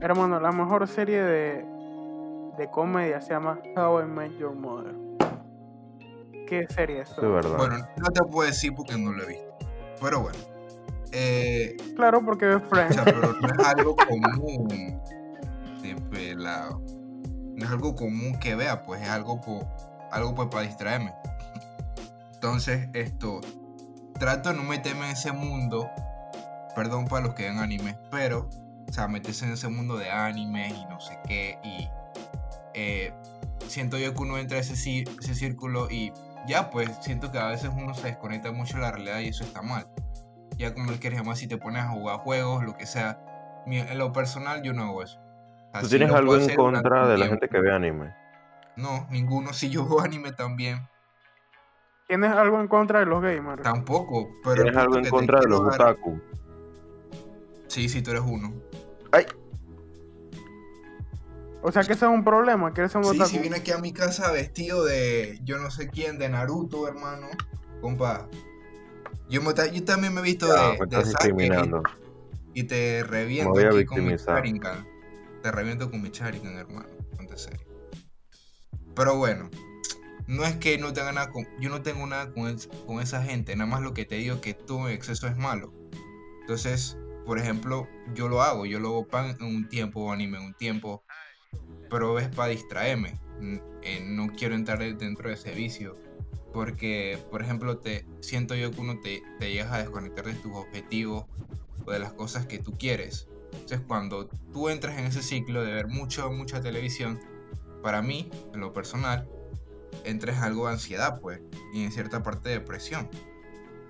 Hermano, 0.00 0.40
la 0.40 0.50
mejor 0.50 0.86
serie 0.88 1.22
de, 1.22 1.64
de 2.58 2.70
comedia 2.70 3.20
se 3.20 3.30
llama 3.30 3.60
How 3.76 4.00
I 4.02 4.04
Met 4.06 4.32
Your 4.38 4.54
Mother. 4.54 4.94
¿Qué 6.48 6.66
serie 6.68 7.02
es 7.02 7.10
Eso 7.10 7.20
eso? 7.20 7.38
es 7.38 7.44
verdad. 7.44 7.56
Bueno, 7.58 7.78
no 7.96 8.06
te 8.10 8.20
puedo 8.30 8.46
decir 8.48 8.74
porque 8.74 8.98
no 8.98 9.12
lo 9.12 9.22
he 9.22 9.26
visto. 9.26 9.56
Pero 10.00 10.20
bueno. 10.20 10.53
Eh, 11.16 11.76
Claro, 11.96 12.24
porque 12.24 12.50
es 12.50 12.56
o 12.56 12.60
Friends. 12.60 12.94
sea, 12.96 13.04
pero 13.04 13.32
no 13.40 13.48
es 13.48 13.66
algo 13.66 13.94
común 13.96 14.68
de 15.80 15.96
pelado. 16.10 16.82
No 17.56 17.64
es 17.64 17.70
algo 17.70 17.94
común 17.94 18.36
que 18.40 18.56
vea, 18.56 18.82
pues 18.84 19.00
es 19.02 19.08
algo, 19.08 19.40
po- 19.40 19.66
algo 20.10 20.34
pues 20.34 20.48
para 20.48 20.62
distraerme. 20.66 21.14
Entonces, 22.34 22.88
esto, 22.94 23.40
trato 24.18 24.50
de 24.50 24.56
no 24.56 24.64
meterme 24.64 25.06
en 25.06 25.12
ese 25.12 25.30
mundo, 25.32 25.88
perdón 26.74 27.06
para 27.06 27.26
los 27.26 27.34
que 27.34 27.44
ven 27.44 27.58
anime, 27.58 27.96
pero, 28.10 28.50
o 28.88 28.92
sea, 28.92 29.06
meterse 29.08 29.46
en 29.46 29.52
ese 29.52 29.68
mundo 29.68 29.96
de 29.96 30.10
anime 30.10 30.68
y 30.68 30.84
no 30.86 31.00
sé 31.00 31.18
qué, 31.26 31.58
y 31.62 31.88
eh, 32.74 33.12
siento 33.68 33.96
yo 33.98 34.12
que 34.14 34.20
uno 34.22 34.36
entra 34.36 34.58
a 34.58 34.60
ese, 34.60 34.74
ese 34.74 35.34
círculo 35.34 35.88
y 35.90 36.12
ya, 36.46 36.70
pues, 36.70 36.90
siento 37.00 37.30
que 37.32 37.38
a 37.38 37.46
veces 37.46 37.70
uno 37.74 37.94
se 37.94 38.08
desconecta 38.08 38.50
mucho 38.52 38.74
de 38.74 38.82
la 38.82 38.90
realidad 38.90 39.20
y 39.20 39.28
eso 39.28 39.44
está 39.44 39.62
mal. 39.62 39.86
Ya 40.56 40.72
como 40.74 40.90
le 40.90 40.98
quieres 40.98 41.18
llamar, 41.18 41.36
si 41.36 41.48
te 41.48 41.56
pones 41.58 41.82
a 41.82 41.88
jugar 41.90 42.18
juegos, 42.18 42.64
lo 42.64 42.76
que 42.76 42.86
sea. 42.86 43.20
Mi- 43.66 43.78
En 43.80 43.98
lo 43.98 44.12
personal, 44.12 44.62
yo 44.62 44.72
no 44.72 44.82
hago 44.84 45.02
eso. 45.02 45.18
O 45.18 45.70
sea, 45.72 45.80
¿Tú 45.80 45.88
sí 45.88 45.96
tienes 45.96 46.14
algo 46.14 46.36
en 46.36 46.54
contra 46.54 47.08
de 47.08 47.18
la 47.18 47.26
gente 47.26 47.48
que 47.48 47.60
ve 47.60 47.72
anime? 47.72 48.14
No, 48.76 49.06
ninguno. 49.10 49.52
Si 49.52 49.70
yo 49.70 49.86
veo 49.88 50.00
anime 50.00 50.32
también, 50.32 50.86
¿Tienes 52.06 52.30
algo 52.32 52.60
en 52.60 52.68
contra 52.68 52.98
de 53.00 53.06
los 53.06 53.22
gamers? 53.22 53.62
tampoco. 53.62 54.28
Pero 54.44 54.56
¿Tienes 54.62 54.76
algo 54.76 54.98
en 54.98 55.08
contra 55.08 55.40
de 55.40 55.48
los 55.48 55.64
dar- 55.64 55.80
otaku? 55.80 56.20
Sí, 57.66 57.88
sí, 57.88 58.02
tú 58.02 58.10
eres 58.10 58.22
uno. 58.26 58.52
¡Ay! 59.10 59.24
O 61.62 61.72
sea 61.72 61.82
que 61.82 61.94
ese 61.94 62.04
es 62.04 62.10
un 62.10 62.22
problema, 62.22 62.74
que 62.74 62.82
eres 62.82 62.94
un 62.94 63.04
Sí, 63.04 63.10
otaku. 63.16 63.30
si 63.30 63.38
viene 63.38 63.56
aquí 63.56 63.72
a 63.72 63.78
mi 63.78 63.92
casa 63.94 64.30
vestido 64.32 64.84
de 64.84 65.38
yo 65.44 65.58
no 65.58 65.70
sé 65.70 65.88
quién, 65.88 66.18
de 66.18 66.28
Naruto, 66.28 66.86
hermano. 66.86 67.26
Compa. 67.80 68.28
Yo, 69.28 69.42
me 69.42 69.54
ta- 69.54 69.66
yo 69.70 69.84
también 69.84 70.12
me 70.14 70.20
he 70.20 70.24
visto 70.24 70.46
Ya, 70.48 70.54
de, 70.54 70.60
me 70.72 70.76
de 70.78 70.84
estás 70.84 71.04
Sasuke 71.12 71.20
discriminando. 71.32 71.82
y, 72.54 72.60
y 72.60 72.64
te 72.64 73.02
reviento 73.04 73.50
voy 73.52 73.64
a 73.64 73.68
aquí 73.70 73.84
con 73.84 74.04
mi. 74.04 74.16
Sharingan. 74.16 74.86
Te 75.42 75.50
reviento 75.52 75.90
con 75.90 76.02
mi 76.02 76.10
Sharingan, 76.10 76.56
hermano. 76.56 76.88
Ponte 77.16 77.36
serio. 77.36 77.66
Pero 78.94 79.16
bueno, 79.16 79.50
no 80.26 80.44
es 80.44 80.56
que 80.56 80.78
no 80.78 80.92
tenga 80.92 81.12
nada 81.12 81.30
con. 81.30 81.46
Yo 81.60 81.68
no 81.70 81.82
tengo 81.82 82.06
nada 82.06 82.32
con, 82.32 82.48
es- 82.48 82.68
con 82.86 83.00
esa 83.00 83.22
gente. 83.22 83.56
Nada 83.56 83.68
más 83.68 83.82
lo 83.82 83.94
que 83.94 84.04
te 84.04 84.16
digo 84.16 84.40
que 84.40 84.54
todo 84.54 84.88
en 84.88 84.94
exceso 84.94 85.26
es 85.26 85.36
malo. 85.36 85.72
Entonces, 86.42 86.96
por 87.26 87.38
ejemplo, 87.38 87.88
yo 88.14 88.28
lo 88.28 88.42
hago. 88.42 88.66
Yo 88.66 88.78
lo 88.78 88.88
hago 88.88 89.06
pan 89.08 89.36
en 89.40 89.46
un 89.46 89.68
tiempo, 89.68 90.12
anime 90.12 90.38
en 90.38 90.44
un 90.44 90.54
tiempo. 90.54 91.02
Pero 91.90 92.18
es 92.18 92.28
para 92.28 92.48
distraerme. 92.48 93.18
N- 93.40 93.62
eh, 93.82 94.02
no 94.04 94.28
quiero 94.28 94.54
entrar 94.54 94.78
dentro 94.78 95.28
de 95.28 95.34
ese 95.34 95.52
vicio. 95.52 95.96
Porque, 96.54 97.18
por 97.32 97.42
ejemplo, 97.42 97.78
te 97.78 98.06
siento 98.20 98.54
yo 98.54 98.70
que 98.70 98.80
uno 98.80 99.00
te, 99.00 99.24
te 99.40 99.50
llegas 99.50 99.72
a 99.72 99.78
desconectar 99.78 100.24
de 100.24 100.34
tus 100.34 100.54
objetivos 100.54 101.24
o 101.84 101.90
de 101.90 101.98
las 101.98 102.12
cosas 102.12 102.46
que 102.46 102.60
tú 102.60 102.78
quieres. 102.78 103.28
Entonces, 103.52 103.80
cuando 103.86 104.28
tú 104.52 104.68
entras 104.68 104.96
en 104.96 105.06
ese 105.06 105.22
ciclo 105.22 105.64
de 105.64 105.72
ver 105.72 105.88
mucho, 105.88 106.30
mucha 106.30 106.60
televisión, 106.60 107.20
para 107.82 108.02
mí, 108.02 108.30
en 108.52 108.60
lo 108.60 108.72
personal, 108.72 109.28
entras 110.04 110.36
en 110.38 110.44
algo 110.44 110.66
de 110.66 110.74
ansiedad, 110.74 111.20
pues, 111.20 111.40
y 111.72 111.82
en 111.82 111.90
cierta 111.90 112.22
parte 112.22 112.48
de 112.48 112.60
depresión. 112.60 113.10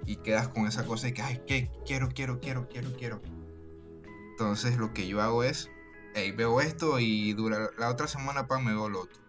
Y 0.07 0.17
quedas 0.17 0.49
con 0.49 0.67
esa 0.67 0.87
cosa 0.87 1.07
de 1.07 1.13
que, 1.13 1.23
ay, 1.23 1.43
que 1.47 1.71
quiero, 1.87 2.09
quiero, 2.09 2.41
quiero, 2.41 2.67
quiero, 2.69 2.93
quiero. 2.97 3.23
Entonces, 4.31 4.79
lo 4.79 4.95
que 4.95 5.07
yo 5.07 5.21
hago 5.21 5.45
es, 5.45 5.71
hey, 6.15 6.33
veo 6.33 6.63
esto 6.63 6.99
y 6.99 7.35
dura 7.35 7.71
la 7.79 7.91
otra 7.91 8.09
semana, 8.09 8.47
me 8.63 8.73
veo 8.73 8.89
lo 8.89 9.03
otro. 9.03 9.24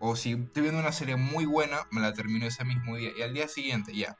O 0.00 0.16
si 0.16 0.32
estoy 0.32 0.62
viendo 0.62 0.80
una 0.80 0.92
serie 0.92 1.16
muy 1.16 1.44
buena, 1.44 1.86
me 1.90 2.00
la 2.00 2.12
termino 2.12 2.46
ese 2.46 2.64
mismo 2.64 2.96
día. 2.96 3.10
Y 3.16 3.22
al 3.22 3.34
día 3.34 3.48
siguiente, 3.48 3.94
ya, 3.96 4.16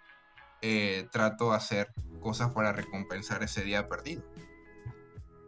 eh, 0.60 1.08
trato 1.12 1.50
de 1.50 1.56
hacer 1.56 1.92
cosas 2.20 2.52
para 2.52 2.72
recompensar 2.72 3.42
ese 3.42 3.62
día 3.62 3.88
perdido. 3.88 4.24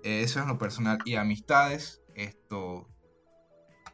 Eh, 0.02 0.22
eso 0.22 0.40
es 0.40 0.46
lo 0.46 0.58
personal. 0.58 0.98
Y 1.04 1.16
amistades, 1.16 2.02
esto. 2.14 2.88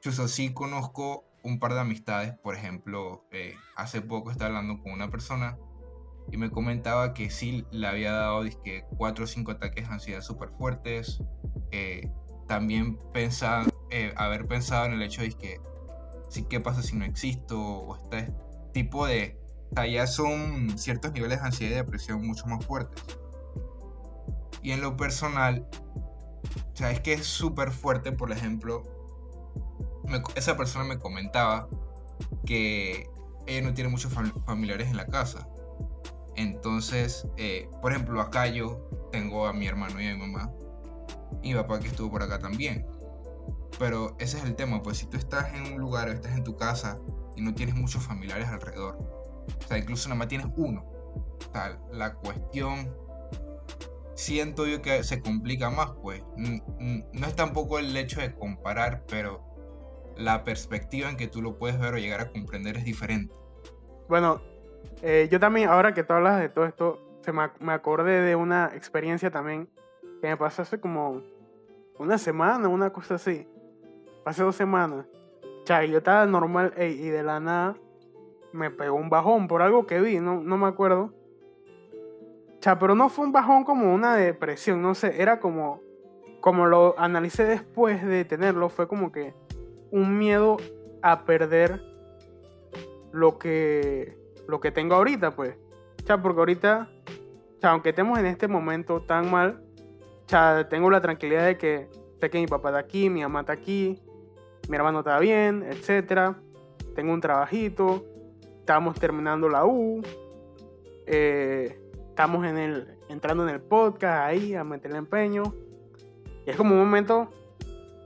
Chuso, 0.00 0.28
sí 0.28 0.52
conozco 0.52 1.24
un 1.42 1.58
par 1.58 1.72
de 1.72 1.80
amistades. 1.80 2.34
Por 2.42 2.54
ejemplo, 2.54 3.26
eh, 3.32 3.54
hace 3.76 4.02
poco 4.02 4.30
estaba 4.30 4.48
hablando 4.48 4.82
con 4.82 4.92
una 4.92 5.10
persona 5.10 5.56
y 6.30 6.36
me 6.36 6.50
comentaba 6.50 7.14
que 7.14 7.30
sí 7.30 7.64
le 7.70 7.86
había 7.86 8.12
dado 8.12 8.42
dizque, 8.42 8.84
4 8.98 9.24
o 9.24 9.26
5 9.26 9.52
ataques 9.52 9.88
de 9.88 9.94
ansiedad 9.94 10.20
súper 10.20 10.50
fuertes. 10.50 11.22
Eh, 11.70 12.10
también 12.46 12.98
pensaba, 13.12 13.64
haber 14.16 14.46
pensado 14.46 14.86
en 14.86 14.92
el 14.92 15.02
hecho 15.02 15.22
de 15.22 15.30
que 15.30 15.60
sí, 16.28 16.44
¿qué 16.44 16.60
pasa 16.60 16.82
si 16.82 16.96
no 16.96 17.04
existo? 17.04 17.60
O 17.60 17.96
este 17.96 18.32
tipo 18.72 19.06
de. 19.06 19.38
O 19.72 19.74
sea, 19.74 19.86
ya 19.86 20.06
son 20.06 20.78
ciertos 20.78 21.12
niveles 21.12 21.40
de 21.40 21.46
ansiedad 21.46 21.72
y 21.72 21.76
depresión 21.76 22.26
mucho 22.26 22.46
más 22.46 22.64
fuertes. 22.64 23.02
Y 24.62 24.72
en 24.72 24.80
lo 24.80 24.96
personal, 24.96 25.66
o 26.72 26.76
sea, 26.76 26.90
es 26.90 27.00
que 27.00 27.12
es 27.12 27.26
súper 27.26 27.72
fuerte, 27.72 28.12
por 28.12 28.32
ejemplo, 28.32 28.82
esa 30.34 30.56
persona 30.56 30.84
me 30.84 30.98
comentaba 30.98 31.68
que 32.44 33.08
ella 33.46 33.66
no 33.66 33.74
tiene 33.74 33.90
muchos 33.90 34.12
fam- 34.14 34.44
familiares 34.44 34.88
en 34.88 34.96
la 34.96 35.06
casa. 35.06 35.48
Entonces, 36.36 37.26
eh, 37.36 37.68
por 37.80 37.92
ejemplo, 37.92 38.20
acá 38.20 38.46
yo 38.46 38.88
tengo 39.10 39.46
a 39.46 39.52
mi 39.52 39.66
hermano 39.66 40.00
y 40.00 40.06
a 40.06 40.14
mi 40.14 40.20
mamá. 40.20 40.52
Y 41.42 41.54
papá 41.54 41.80
que 41.80 41.88
estuvo 41.88 42.10
por 42.10 42.22
acá 42.22 42.38
también. 42.38 42.86
Pero 43.78 44.16
ese 44.18 44.38
es 44.38 44.44
el 44.44 44.54
tema, 44.54 44.82
pues 44.82 44.98
si 44.98 45.06
tú 45.06 45.16
estás 45.16 45.52
en 45.54 45.74
un 45.74 45.80
lugar 45.80 46.08
o 46.08 46.12
estás 46.12 46.36
en 46.36 46.44
tu 46.44 46.56
casa 46.56 46.98
y 47.34 47.42
no 47.42 47.54
tienes 47.54 47.74
muchos 47.74 48.02
familiares 48.02 48.48
alrededor, 48.48 48.96
o 48.96 49.68
sea, 49.68 49.78
incluso 49.78 50.08
nada 50.08 50.18
más 50.18 50.28
tienes 50.28 50.46
uno, 50.56 50.80
o 50.82 51.52
sea, 51.52 51.78
la 51.92 52.14
cuestión 52.14 52.94
siento 54.16 54.66
yo 54.66 54.82
que 54.82 55.04
se 55.04 55.20
complica 55.20 55.70
más, 55.70 55.92
pues. 56.02 56.24
No 56.36 57.26
es 57.26 57.36
tampoco 57.36 57.78
el 57.78 57.96
hecho 57.96 58.20
de 58.20 58.34
comparar, 58.34 59.04
pero 59.08 59.44
la 60.16 60.42
perspectiva 60.42 61.08
en 61.08 61.16
que 61.16 61.28
tú 61.28 61.42
lo 61.42 61.58
puedes 61.58 61.78
ver 61.78 61.94
o 61.94 61.98
llegar 61.98 62.20
a 62.20 62.30
comprender 62.30 62.78
es 62.78 62.84
diferente. 62.84 63.34
Bueno, 64.08 64.40
eh, 65.02 65.28
yo 65.30 65.38
también, 65.38 65.68
ahora 65.68 65.94
que 65.94 66.02
tú 66.02 66.14
hablas 66.14 66.40
de 66.40 66.48
todo 66.48 66.64
esto, 66.64 67.18
se 67.20 67.32
me, 67.32 67.50
me 67.60 67.72
acordé 67.72 68.22
de 68.22 68.34
una 68.34 68.70
experiencia 68.74 69.30
también 69.30 69.68
que 70.20 70.28
me 70.28 70.36
pasó 70.36 70.62
hace 70.62 70.80
como 70.80 71.22
una 71.98 72.18
semana, 72.18 72.68
una 72.68 72.90
cosa 72.90 73.16
así. 73.16 73.46
Hace 74.26 74.42
dos 74.42 74.56
semanas. 74.56 75.06
Cha, 75.62 75.84
yo 75.84 75.98
estaba 75.98 76.26
normal 76.26 76.74
y 76.76 77.08
de 77.08 77.22
la 77.22 77.38
nada 77.38 77.76
me 78.52 78.72
pegó 78.72 78.96
un 78.96 79.08
bajón 79.08 79.46
por 79.46 79.62
algo 79.62 79.86
que 79.86 80.00
vi, 80.00 80.18
no, 80.18 80.42
no 80.42 80.58
me 80.58 80.66
acuerdo. 80.66 81.12
Cha, 82.58 82.76
pero 82.76 82.96
no 82.96 83.08
fue 83.08 83.24
un 83.24 83.30
bajón 83.30 83.62
como 83.62 83.94
una 83.94 84.16
depresión, 84.16 84.82
no 84.82 84.96
sé, 84.96 85.22
era 85.22 85.38
como, 85.38 85.80
como 86.40 86.66
lo 86.66 86.98
analicé 86.98 87.44
después 87.44 88.04
de 88.04 88.24
tenerlo, 88.24 88.68
fue 88.68 88.88
como 88.88 89.12
que 89.12 89.32
un 89.92 90.18
miedo 90.18 90.56
a 91.02 91.24
perder 91.24 91.80
lo 93.12 93.38
que, 93.38 94.18
lo 94.48 94.58
que 94.58 94.72
tengo 94.72 94.96
ahorita, 94.96 95.36
pues. 95.36 95.56
Cha, 96.02 96.20
porque 96.20 96.40
ahorita, 96.40 96.88
cha, 97.60 97.70
aunque 97.70 97.90
estemos 97.90 98.18
en 98.18 98.26
este 98.26 98.48
momento 98.48 99.02
tan 99.02 99.30
mal, 99.30 99.62
cha, 100.26 100.68
tengo 100.68 100.90
la 100.90 101.00
tranquilidad 101.00 101.46
de 101.46 101.56
que 101.56 101.88
sé 102.20 102.28
que 102.28 102.40
mi 102.40 102.48
papá 102.48 102.70
está 102.70 102.80
aquí, 102.80 103.08
mi 103.08 103.22
mamá 103.22 103.40
está 103.40 103.52
aquí, 103.52 104.02
mi 104.68 104.76
hermano 104.76 105.00
está 105.00 105.18
bien, 105.18 105.64
etcétera. 105.68 106.38
Tengo 106.94 107.12
un 107.12 107.20
trabajito, 107.20 108.04
estamos 108.58 108.98
terminando 108.98 109.48
la 109.48 109.64
U, 109.66 110.02
eh, 111.06 111.78
estamos 112.08 112.46
en 112.46 112.58
el, 112.58 112.98
entrando 113.08 113.46
en 113.46 113.54
el 113.54 113.60
podcast 113.60 114.28
ahí 114.28 114.54
a 114.54 114.64
meterle 114.64 114.98
empeño. 114.98 115.54
Y 116.46 116.50
es 116.50 116.56
como 116.56 116.74
un 116.74 116.80
momento, 116.80 117.30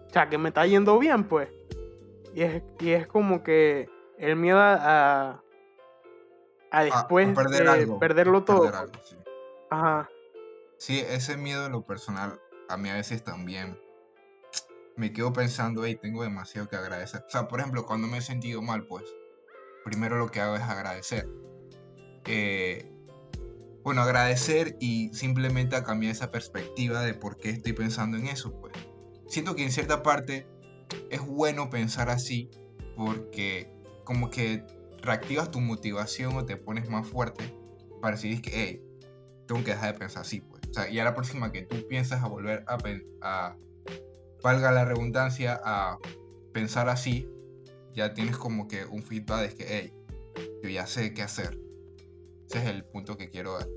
cha, 0.08 0.28
que 0.28 0.38
me 0.38 0.48
está 0.48 0.66
yendo 0.66 0.98
bien, 0.98 1.24
pues. 1.24 1.48
Y 2.34 2.42
es, 2.42 2.62
y 2.78 2.90
es 2.90 3.06
como 3.06 3.42
que 3.42 3.88
el 4.18 4.36
miedo 4.36 4.58
a, 4.58 4.74
a, 4.74 5.42
a 6.70 6.84
después 6.84 7.28
a 7.28 7.34
perder 7.34 7.64
de 7.64 7.70
algo, 7.70 7.98
perderlo 7.98 8.44
todo. 8.44 8.62
Perder 8.62 8.80
algo, 8.80 8.92
sí. 9.04 9.16
Ajá. 9.70 10.08
Sí, 10.78 11.00
ese 11.00 11.36
miedo 11.36 11.66
en 11.66 11.72
lo 11.72 11.82
personal, 11.82 12.40
a 12.68 12.76
mí 12.76 12.88
a 12.88 12.94
veces 12.94 13.22
también 13.22 13.78
me 14.96 15.12
quedo 15.12 15.32
pensando, 15.32 15.84
hey, 15.84 15.98
tengo 16.00 16.22
demasiado 16.22 16.68
que 16.68 16.76
agradecer. 16.76 17.24
O 17.26 17.30
sea, 17.30 17.48
por 17.48 17.60
ejemplo, 17.60 17.86
cuando 17.86 18.06
me 18.06 18.18
he 18.18 18.22
sentido 18.22 18.62
mal, 18.62 18.86
pues, 18.86 19.04
primero 19.84 20.18
lo 20.18 20.30
que 20.30 20.40
hago 20.40 20.56
es 20.56 20.62
agradecer. 20.62 21.28
Eh, 22.26 22.90
bueno, 23.82 24.02
agradecer 24.02 24.76
y 24.78 25.12
simplemente 25.14 25.82
cambiar 25.82 26.12
esa 26.12 26.30
perspectiva 26.30 27.02
de 27.02 27.14
por 27.14 27.38
qué 27.38 27.50
estoy 27.50 27.72
pensando 27.72 28.18
en 28.18 28.26
eso, 28.26 28.52
pues. 28.60 28.74
Siento 29.26 29.54
que 29.54 29.62
en 29.62 29.70
cierta 29.70 30.02
parte 30.02 30.46
es 31.08 31.20
bueno 31.20 31.70
pensar 31.70 32.10
así 32.10 32.50
porque 32.96 33.72
como 34.04 34.28
que 34.28 34.64
reactivas 35.02 35.50
tu 35.50 35.60
motivación 35.60 36.36
o 36.36 36.44
te 36.44 36.56
pones 36.56 36.90
más 36.90 37.08
fuerte 37.08 37.44
para 38.02 38.16
decir 38.16 38.42
que, 38.42 38.50
hey, 38.52 38.82
tengo 39.46 39.64
que 39.64 39.70
dejar 39.70 39.94
de 39.94 39.98
pensar 39.98 40.22
así, 40.22 40.40
pues. 40.40 40.62
O 40.68 40.74
sea, 40.74 40.90
y 40.90 40.98
a 40.98 41.04
la 41.04 41.14
próxima 41.14 41.50
que 41.50 41.62
tú 41.62 41.86
piensas 41.88 42.22
a 42.22 42.28
volver 42.28 42.64
a, 42.66 42.76
a 43.22 43.56
valga 44.42 44.72
la 44.72 44.84
redundancia, 44.84 45.60
a 45.64 45.98
pensar 46.52 46.88
así, 46.88 47.28
ya 47.94 48.14
tienes 48.14 48.36
como 48.36 48.68
que 48.68 48.84
un 48.84 49.02
feedback 49.02 49.50
de 49.50 49.54
que, 49.54 49.66
hey, 49.68 49.92
yo 50.62 50.68
ya 50.68 50.86
sé 50.86 51.12
qué 51.14 51.22
hacer. 51.22 51.58
Ese 52.48 52.58
es 52.58 52.66
el 52.66 52.84
punto 52.84 53.16
que 53.16 53.30
quiero 53.30 53.54
dar. 53.54 53.68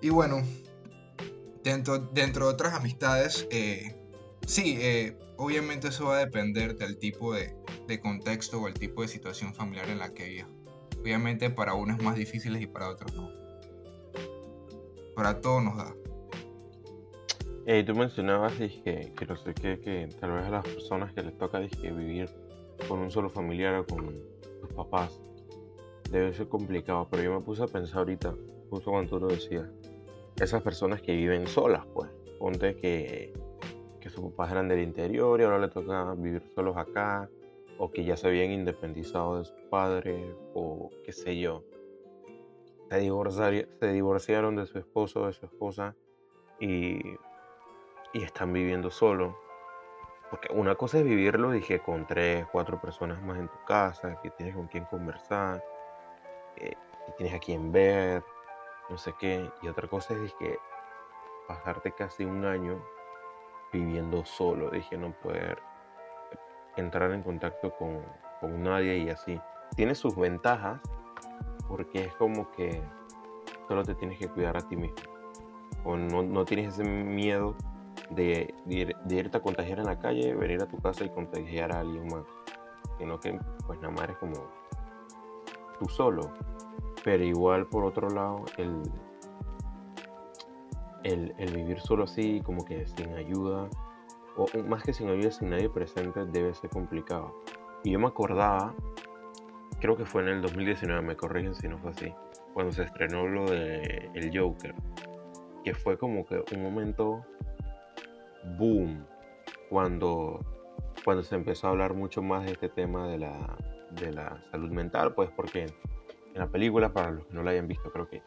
Y 0.00 0.10
bueno, 0.10 0.42
dentro, 1.62 1.98
dentro 1.98 2.46
de 2.46 2.52
otras 2.52 2.74
amistades, 2.74 3.48
eh, 3.50 3.94
sí, 4.46 4.76
eh, 4.78 5.16
obviamente 5.36 5.88
eso 5.88 6.06
va 6.06 6.16
a 6.16 6.18
depender 6.18 6.76
del 6.76 6.98
tipo 6.98 7.34
de, 7.34 7.54
contexto 8.02 8.60
o 8.60 8.68
el 8.68 8.74
tipo 8.74 9.02
de 9.02 9.08
situación 9.08 9.54
familiar 9.54 9.88
en 9.88 9.98
la 9.98 10.12
que 10.12 10.28
viva. 10.28 10.48
Obviamente 11.00 11.50
para 11.50 11.74
unos 11.74 11.98
es 11.98 12.04
más 12.04 12.16
difícil 12.16 12.60
y 12.60 12.66
para 12.66 12.88
otros 12.88 13.14
no. 13.14 13.30
Para 15.14 15.40
todos 15.40 15.62
nos 15.62 15.76
da. 15.76 15.94
Eh, 17.66 17.82
tú 17.82 17.94
mencionabas 17.94 18.52
que, 18.54 19.12
que 19.16 19.26
no 19.26 19.36
sé 19.36 19.54
qué, 19.54 19.80
que 19.80 20.08
tal 20.20 20.32
vez 20.32 20.44
a 20.44 20.50
las 20.50 20.64
personas 20.64 21.14
que 21.14 21.22
les 21.22 21.36
toca 21.38 21.60
vivir 21.60 22.28
con 22.86 22.98
un 22.98 23.10
solo 23.10 23.30
familiar 23.30 23.74
o 23.76 23.86
con 23.86 24.12
sus 24.60 24.72
papás 24.74 25.18
debe 26.10 26.34
ser 26.34 26.46
complicado, 26.48 27.08
pero 27.10 27.22
yo 27.22 27.32
me 27.32 27.40
puse 27.40 27.62
a 27.62 27.66
pensar 27.66 28.00
ahorita, 28.00 28.34
justo 28.68 28.90
cuando 28.90 29.08
tú 29.08 29.18
lo 29.18 29.28
decías, 29.28 29.66
esas 30.38 30.62
personas 30.62 31.00
que 31.00 31.16
viven 31.16 31.46
solas, 31.46 31.86
pues. 31.94 32.10
Ponte 32.38 32.76
que, 32.76 33.32
que 33.98 34.10
sus 34.10 34.24
papás 34.24 34.52
eran 34.52 34.68
del 34.68 34.80
interior 34.80 35.40
y 35.40 35.44
ahora 35.44 35.58
le 35.58 35.68
toca 35.68 36.12
vivir 36.14 36.42
solos 36.54 36.76
acá, 36.76 37.30
o 37.78 37.90
que 37.90 38.04
ya 38.04 38.16
se 38.16 38.28
habían 38.28 38.50
independizado 38.50 39.38
de 39.38 39.44
sus 39.46 39.60
padres, 39.70 40.22
o 40.52 40.90
qué 41.02 41.12
sé 41.12 41.38
yo. 41.38 41.64
Se, 42.90 42.98
divorciaron, 42.98 43.66
se 43.80 43.92
divorciaron 43.92 44.56
de 44.56 44.66
su 44.66 44.78
esposo 44.78 45.22
o 45.22 45.26
de 45.28 45.32
su 45.32 45.46
esposa 45.46 45.96
y, 46.60 46.98
y 48.14 48.22
están 48.22 48.52
viviendo 48.52 48.90
solos. 48.90 49.34
Porque 50.30 50.48
una 50.52 50.74
cosa 50.76 50.98
es 50.98 51.04
vivirlo, 51.04 51.50
dije, 51.50 51.80
con 51.80 52.06
tres, 52.06 52.46
cuatro 52.50 52.80
personas 52.80 53.20
más 53.22 53.38
en 53.38 53.48
tu 53.48 53.64
casa, 53.66 54.18
que 54.22 54.30
tienes 54.30 54.54
con 54.54 54.66
quien 54.68 54.84
conversar, 54.86 55.62
que 56.56 56.76
tienes 57.18 57.34
a 57.34 57.38
quien 57.38 57.70
ver, 57.70 58.24
no 58.88 58.96
sé 58.96 59.14
qué. 59.18 59.50
Y 59.62 59.68
otra 59.68 59.86
cosa 59.88 60.14
es 60.14 60.32
que 60.34 60.58
pasarte 61.46 61.92
casi 61.92 62.24
un 62.24 62.44
año 62.44 62.82
viviendo 63.72 64.24
solo, 64.24 64.70
dije, 64.70 64.96
no 64.96 65.12
poder 65.12 65.58
entrar 66.76 67.10
en 67.12 67.22
contacto 67.22 67.70
con, 67.76 68.02
con 68.40 68.62
nadie 68.62 68.96
y 68.98 69.10
así. 69.10 69.40
Tiene 69.76 69.94
sus 69.94 70.16
ventajas 70.16 70.80
porque 71.68 72.04
es 72.04 72.14
como 72.14 72.50
que 72.52 72.82
solo 73.68 73.82
te 73.82 73.94
tienes 73.96 74.18
que 74.18 74.28
cuidar 74.28 74.56
a 74.56 74.66
ti 74.66 74.76
mismo. 74.76 74.96
O 75.84 75.96
no, 75.96 76.22
no 76.22 76.44
tienes 76.44 76.74
ese 76.74 76.84
miedo 76.84 77.56
de, 78.10 78.54
irte 79.08 79.36
a 79.36 79.40
contagiar 79.40 79.78
en 79.78 79.86
la 79.86 79.98
calle, 79.98 80.34
venir 80.34 80.62
a 80.62 80.66
tu 80.66 80.78
casa 80.78 81.04
y 81.04 81.10
contagiar 81.10 81.72
a 81.72 81.80
alguien 81.80 82.06
más. 82.06 82.24
Sino 82.98 83.18
que 83.18 83.38
pues 83.66 83.80
nada 83.80 83.92
más 83.92 84.04
eres 84.04 84.18
como 84.18 84.34
tú 85.78 85.88
solo. 85.88 86.32
Pero 87.02 87.24
igual 87.24 87.66
por 87.66 87.84
otro 87.84 88.08
lado, 88.08 88.44
el, 88.56 88.82
el, 91.04 91.52
vivir 91.54 91.80
solo 91.80 92.04
así, 92.04 92.40
como 92.40 92.64
que 92.64 92.86
sin 92.86 93.12
ayuda, 93.14 93.68
o 94.36 94.46
más 94.66 94.82
que 94.82 94.92
sin 94.92 95.08
ayuda, 95.08 95.30
sin 95.30 95.50
nadie 95.50 95.68
presente, 95.68 96.24
debe 96.26 96.54
ser 96.54 96.70
complicado. 96.70 97.34
Y 97.82 97.92
yo 97.92 97.98
me 97.98 98.06
acordaba, 98.06 98.74
creo 99.80 99.96
que 99.96 100.06
fue 100.06 100.22
en 100.22 100.28
el 100.28 100.42
2019, 100.42 101.02
me 101.02 101.16
corrigen 101.16 101.54
si 101.54 101.68
no 101.68 101.78
fue 101.78 101.90
así, 101.90 102.14
cuando 102.54 102.72
se 102.72 102.84
estrenó 102.84 103.26
lo 103.26 103.44
de 103.44 104.10
El 104.14 104.36
Joker, 104.36 104.74
que 105.62 105.74
fue 105.74 105.98
como 105.98 106.24
que 106.24 106.42
un 106.54 106.62
momento 106.62 107.22
boom, 108.58 109.06
cuando, 109.68 110.40
cuando 111.04 111.22
se 111.22 111.34
empezó 111.34 111.66
a 111.66 111.70
hablar 111.70 111.94
mucho 111.94 112.22
más 112.22 112.44
de 112.44 112.52
este 112.52 112.68
tema 112.68 113.08
de 113.08 113.18
la, 113.18 113.56
de 113.90 114.12
la 114.12 114.42
salud 114.50 114.70
mental, 114.70 115.14
pues 115.14 115.30
porque 115.30 115.64
en 115.64 116.40
la 116.40 116.48
película, 116.48 116.92
para 116.92 117.12
los 117.12 117.26
que 117.26 117.34
no 117.34 117.42
la 117.42 117.52
hayan 117.52 117.68
visto, 117.68 117.90
creo 117.92 118.08
que 118.08 118.22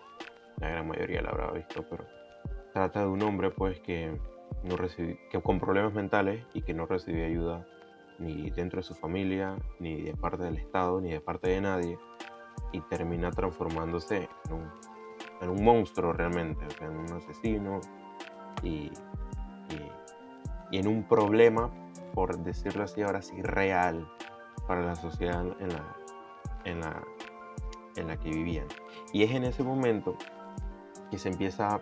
la 0.60 0.70
gran 0.70 0.88
mayoría 0.88 1.22
la 1.22 1.30
habrá 1.30 1.52
visto, 1.52 1.86
pero 1.90 2.06
trata 2.74 3.02
de 3.02 3.08
un 3.08 3.22
hombre 3.22 3.52
pues 3.52 3.80
que, 3.80 4.18
no 4.64 4.76
que 4.78 5.42
con 5.42 5.60
problemas 5.60 5.94
mentales 5.94 6.44
y 6.54 6.62
que 6.62 6.74
no 6.74 6.86
recibe 6.86 7.26
ayuda 7.26 7.66
ni 8.20 8.50
dentro 8.50 8.78
de 8.80 8.84
su 8.84 8.96
familia, 8.96 9.56
ni 9.80 10.02
de 10.02 10.16
parte 10.16 10.44
del 10.44 10.58
Estado, 10.58 11.00
ni 11.02 11.12
de 11.12 11.22
parte 11.22 11.50
de 11.50 11.62
nadie, 11.62 12.00
y 12.72 12.82
termina 12.82 13.32
transformándose 13.32 14.28
en 15.42 15.50
un, 15.50 15.64
monstruo 15.64 16.14
realmente, 16.14 16.66
en 16.82 16.98
un 16.98 17.14
asesino 17.14 17.80
y, 18.64 18.92
y, 20.72 20.78
en 20.78 20.88
un 20.88 21.04
problema, 21.04 21.72
por 22.14 22.38
decirlo 22.40 22.84
así 22.84 23.02
ahora 23.02 23.22
sí, 23.22 23.42
real 23.42 24.08
para 24.68 24.82
la 24.82 24.96
sociedad 24.96 25.46
en 25.60 25.70
la, 25.70 25.96
en 26.66 26.80
la, 26.82 27.04
en 27.96 28.08
la 28.08 28.18
que 28.18 28.30
vivían. 28.30 28.68
Y 29.14 29.24
es 29.24 29.32
en 29.32 29.44
ese 29.44 29.64
momento 29.64 30.16
que 31.10 31.18
se 31.18 31.30
empieza, 31.30 31.80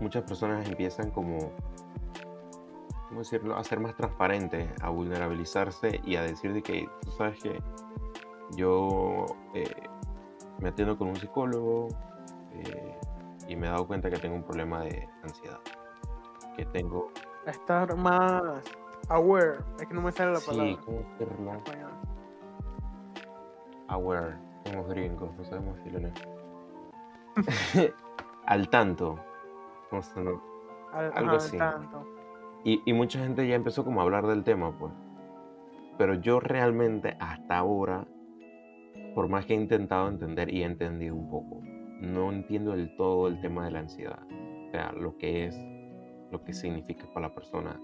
muchas 0.00 0.24
personas 0.24 0.68
empiezan 0.68 1.10
como, 1.10 1.52
¿cómo 3.08 3.20
decirlo?, 3.20 3.56
a 3.56 3.64
ser 3.64 3.80
más 3.80 3.96
transparentes, 3.96 4.70
a 4.82 4.90
vulnerabilizarse 4.90 6.00
y 6.04 6.16
a 6.16 6.22
decir 6.22 6.52
de 6.52 6.62
que, 6.62 6.88
tú 7.02 7.10
sabes 7.12 7.42
que 7.42 7.58
yo 8.56 9.26
eh, 9.54 9.88
me 10.60 10.68
atiendo 10.68 10.98
con 10.98 11.08
un 11.08 11.16
psicólogo 11.16 11.88
eh, 12.52 12.98
y 13.48 13.56
me 13.56 13.66
he 13.66 13.70
dado 13.70 13.86
cuenta 13.86 14.10
que 14.10 14.18
tengo 14.18 14.36
un 14.36 14.44
problema 14.44 14.82
de 14.82 15.08
ansiedad. 15.22 15.60
Que 16.56 16.66
tengo... 16.66 17.10
Estar 17.46 17.96
más 17.96 18.62
aware, 19.08 19.58
es 19.80 19.86
que 19.86 19.94
no 19.94 20.02
me 20.02 20.12
sale 20.12 20.32
la 20.32 20.40
palabra. 20.40 20.70
Sí, 20.70 20.78
¿cómo 20.84 21.62
Aware 23.88 24.52
somos 24.64 24.88
gringos, 24.88 25.36
no 25.36 25.44
sabemos 25.44 25.78
si 25.82 25.90
lo 25.90 26.00
Al 28.46 28.68
tanto. 28.68 29.18
Al, 30.92 31.12
Algo 31.14 31.32
así. 31.32 31.58
Tanto. 31.58 32.06
Y, 32.64 32.80
y, 32.84 32.92
mucha 32.92 33.18
gente 33.18 33.46
ya 33.46 33.54
empezó 33.54 33.84
como 33.84 34.00
a 34.00 34.04
hablar 34.04 34.26
del 34.26 34.44
tema, 34.44 34.78
pues. 34.78 34.92
Pero 35.98 36.14
yo 36.14 36.40
realmente 36.40 37.16
hasta 37.20 37.58
ahora, 37.58 38.06
por 39.14 39.28
más 39.28 39.44
que 39.46 39.54
he 39.54 39.56
intentado 39.56 40.08
entender 40.08 40.52
y 40.52 40.62
he 40.62 40.66
entendido 40.66 41.14
un 41.14 41.28
poco, 41.28 41.60
no 42.00 42.32
entiendo 42.32 42.72
del 42.72 42.96
todo 42.96 43.28
el 43.28 43.40
tema 43.40 43.64
de 43.64 43.72
la 43.72 43.80
ansiedad. 43.80 44.20
O 44.68 44.70
sea, 44.70 44.92
lo 44.92 45.18
que 45.18 45.46
es, 45.46 45.56
lo 46.32 46.42
que 46.42 46.52
significa 46.54 47.06
para 47.12 47.28
la 47.28 47.34
persona. 47.34 47.78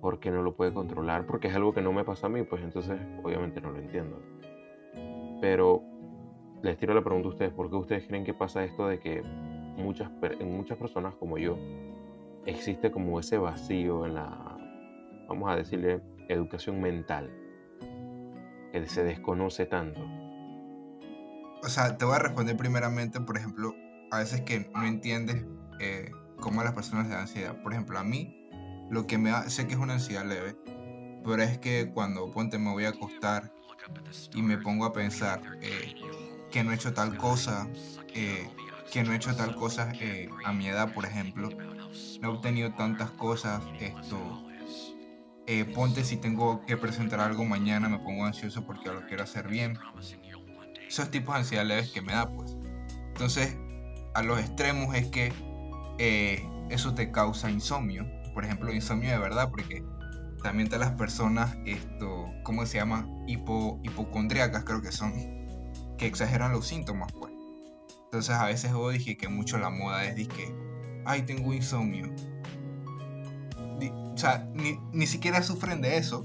Porque 0.00 0.30
no 0.30 0.42
lo 0.42 0.54
puede 0.54 0.72
controlar, 0.72 1.26
porque 1.26 1.48
es 1.48 1.54
algo 1.56 1.72
que 1.72 1.80
no 1.80 1.92
me 1.92 2.04
pasa 2.04 2.26
a 2.26 2.30
mí, 2.30 2.42
pues 2.42 2.62
entonces 2.62 3.00
obviamente 3.22 3.60
no 3.60 3.70
lo 3.70 3.78
entiendo. 3.78 4.20
Pero 5.40 5.82
les 6.62 6.76
tiro 6.76 6.94
la 6.94 7.02
pregunta 7.02 7.28
a 7.28 7.30
ustedes, 7.32 7.52
¿por 7.52 7.70
qué 7.70 7.76
ustedes 7.76 8.06
creen 8.06 8.24
que 8.24 8.34
pasa 8.34 8.62
esto 8.62 8.86
de 8.86 9.00
que 9.00 9.22
muchas, 9.76 10.10
en 10.22 10.56
muchas 10.56 10.78
personas 10.78 11.14
como 11.14 11.38
yo 11.38 11.58
existe 12.46 12.90
como 12.90 13.18
ese 13.18 13.38
vacío 13.38 14.06
en 14.06 14.14
la, 14.14 14.56
vamos 15.28 15.50
a 15.50 15.56
decirle, 15.56 16.00
educación 16.28 16.80
mental, 16.80 17.30
que 18.70 18.86
se 18.86 19.04
desconoce 19.04 19.66
tanto? 19.66 20.00
O 21.64 21.68
sea, 21.68 21.96
te 21.96 22.04
voy 22.04 22.16
a 22.16 22.18
responder 22.18 22.56
primeramente, 22.56 23.20
por 23.20 23.36
ejemplo, 23.36 23.72
a 24.10 24.18
veces 24.18 24.40
que 24.42 24.68
no 24.74 24.84
entiendes 24.84 25.44
eh, 25.80 26.10
cómo 26.42 26.62
las 26.62 26.74
personas 26.74 27.06
le 27.06 27.12
dan 27.12 27.22
ansiedad. 27.22 27.62
Por 27.62 27.72
ejemplo, 27.72 27.98
a 27.98 28.04
mí, 28.04 28.36
lo 28.90 29.06
que 29.06 29.16
me 29.16 29.30
da, 29.30 29.48
sé 29.48 29.66
que 29.66 29.72
es 29.72 29.80
una 29.80 29.94
ansiedad 29.94 30.26
leve, 30.26 30.54
pero 31.24 31.42
es 31.42 31.56
que 31.56 31.90
cuando 31.90 32.30
ponte 32.30 32.58
me 32.58 32.70
voy 32.70 32.84
a 32.84 32.90
acostar 32.90 33.50
y 34.34 34.42
me 34.42 34.58
pongo 34.58 34.84
a 34.84 34.92
pensar 34.92 35.40
eh, 35.62 35.94
que 36.50 36.62
no 36.62 36.72
he 36.72 36.74
hecho 36.74 36.92
tal 36.92 37.16
cosa, 37.16 37.68
eh, 38.14 38.48
que 38.92 39.02
no 39.02 39.12
he 39.12 39.16
hecho 39.16 39.34
tal 39.34 39.54
cosa 39.54 39.92
eh, 39.94 40.28
a 40.44 40.52
mi 40.52 40.68
edad, 40.68 40.92
por 40.92 41.06
ejemplo. 41.06 41.48
No 42.20 42.28
he 42.28 42.32
obtenido 42.32 42.72
tantas 42.74 43.10
cosas. 43.12 43.62
Esto, 43.80 44.44
ponte 45.74 46.04
si 46.04 46.16
tengo 46.16 46.64
que 46.66 46.76
presentar 46.76 47.20
algo 47.20 47.44
mañana, 47.44 47.88
me 47.88 47.98
pongo 47.98 48.24
ansioso 48.24 48.64
porque 48.64 48.88
lo 48.90 49.06
quiero 49.06 49.22
hacer 49.22 49.48
bien. 49.48 49.78
Esos 50.86 51.10
tipos 51.10 51.34
de 51.34 51.40
ansiedad 51.40 51.64
leves 51.64 51.90
que 51.90 52.02
me 52.02 52.12
da, 52.12 52.28
pues. 52.28 52.56
Entonces, 53.08 53.56
a 54.14 54.22
los 54.22 54.38
extremos 54.40 54.94
es 54.94 55.06
que 55.06 55.32
eso 56.70 56.94
te 56.94 57.10
causa 57.10 57.50
insomnio. 57.50 58.06
por 58.34 58.44
ejemplo, 58.44 58.72
insomnio 58.72 59.10
de 59.10 59.18
verdad, 59.18 59.50
porque 59.50 59.84
también 60.42 60.66
están 60.66 60.80
las 60.80 60.92
personas, 60.92 61.56
esto, 61.66 62.26
¿cómo 62.42 62.64
se 62.66 62.78
llama? 62.78 63.06
Hipo, 63.26 63.78
hipocondriacas, 63.84 64.64
creo 64.64 64.82
que 64.82 64.90
son, 64.90 65.12
que 65.98 66.06
exageran 66.06 66.52
los 66.52 66.66
síntomas, 66.66 67.12
pues. 67.12 67.32
Entonces 68.04 68.34
a 68.34 68.46
veces 68.46 68.72
yo 68.72 68.90
dije 68.90 69.16
que 69.16 69.28
mucho 69.28 69.58
la 69.58 69.70
moda 69.70 70.04
es 70.04 70.28
que, 70.28 70.54
ay, 71.04 71.22
tengo 71.22 71.52
insomnio. 71.52 72.12
o 73.58 74.16
sea, 74.16 74.48
ni, 74.54 74.78
ni, 74.92 75.06
siquiera 75.06 75.42
sufren 75.42 75.80
de 75.80 75.96
eso, 75.96 76.24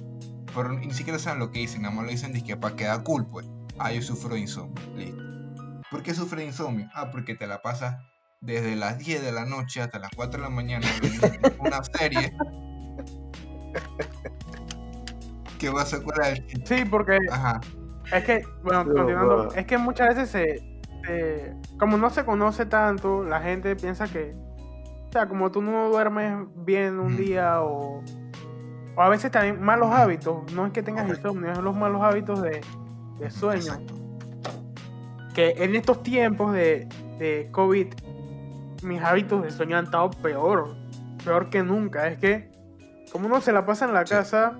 pero 0.56 0.74
ni 0.74 0.92
siquiera 0.92 1.20
saben 1.20 1.40
lo 1.40 1.52
que 1.52 1.60
dicen, 1.60 1.84
nada 1.84 1.94
más 1.94 2.06
lo 2.06 2.12
dicen 2.12 2.34
que 2.44 2.58
para 2.58 2.76
quedar 2.76 3.04
cool, 3.04 3.28
pues. 3.28 3.48
Ah, 3.80 3.92
yo 3.92 4.02
sufro 4.02 4.34
de 4.34 4.42
insomnio, 4.42 4.82
listo. 4.96 5.22
¿Por 5.92 6.04
qué 6.04 6.14
sufre 6.14 6.44
insomnio? 6.44 6.90
Ah, 6.94 7.12
porque 7.12 7.36
te 7.36 7.48
la 7.48 7.62
pasas 7.62 7.98
desde 8.42 8.76
las 8.76 8.98
10 9.00 9.24
de 9.24 9.32
la 9.32 9.46
noche 9.46 9.82
hasta 9.82 10.00
las 10.00 10.10
4 10.16 10.38
de 10.38 10.44
la 10.44 10.50
mañana 10.50 10.86
una 11.60 11.84
serie. 11.84 12.34
¿Qué 15.60 15.70
vas 15.70 15.94
a 15.94 15.98
acordar? 15.98 16.38
Sí, 16.66 16.84
porque 16.90 17.18
Ajá. 17.32 17.62
es 18.14 18.24
que, 18.24 18.42
bueno, 18.64 18.86
continuando, 18.86 19.54
es 19.54 19.66
que 19.66 19.78
muchas 19.78 20.16
veces 20.16 20.30
se, 20.30 20.64
como 21.80 21.98
no 21.98 22.10
se 22.10 22.26
conoce 22.26 22.66
tanto, 22.66 23.24
la 23.24 23.42
gente 23.42 23.76
piensa 23.76 24.08
que, 24.08 24.36
o 25.10 25.12
sea, 25.12 25.28
como 25.28 25.52
tú 25.52 25.62
no 25.62 25.90
duermes 25.90 26.48
bien 26.58 27.00
un 27.00 27.18
día 27.18 27.62
o, 27.62 28.02
o 28.96 29.02
a 29.02 29.10
veces 29.10 29.32
también 29.32 29.62
malos 29.62 29.92
hábitos, 29.92 30.52
no 30.54 30.68
es 30.68 30.74
que 30.74 30.84
tengas 30.84 31.10
insomnio, 31.10 31.52
es 31.52 31.58
los 31.58 31.76
malos 31.76 32.02
hábitos 32.04 32.42
de, 32.42 32.62
de 33.20 33.32
sueño. 33.32 33.74
Que 35.34 35.56
en 35.58 35.76
estos 35.76 36.04
tiempos 36.04 36.54
de, 36.54 36.88
de 37.18 37.50
COVID, 37.52 37.88
mis 38.84 39.02
hábitos 39.02 39.44
de 39.44 39.52
sueño 39.52 39.78
han 39.78 39.86
estado 39.86 40.10
peor, 40.12 40.76
peor 41.24 41.50
que 41.50 41.64
nunca. 41.64 42.08
Es 42.08 42.18
que, 42.20 42.52
como 43.12 43.28
uno 43.28 43.42
se 43.42 43.52
la 43.52 43.66
pasa 43.66 43.86
en 43.86 43.94
la 43.94 44.06
casa, 44.06 44.58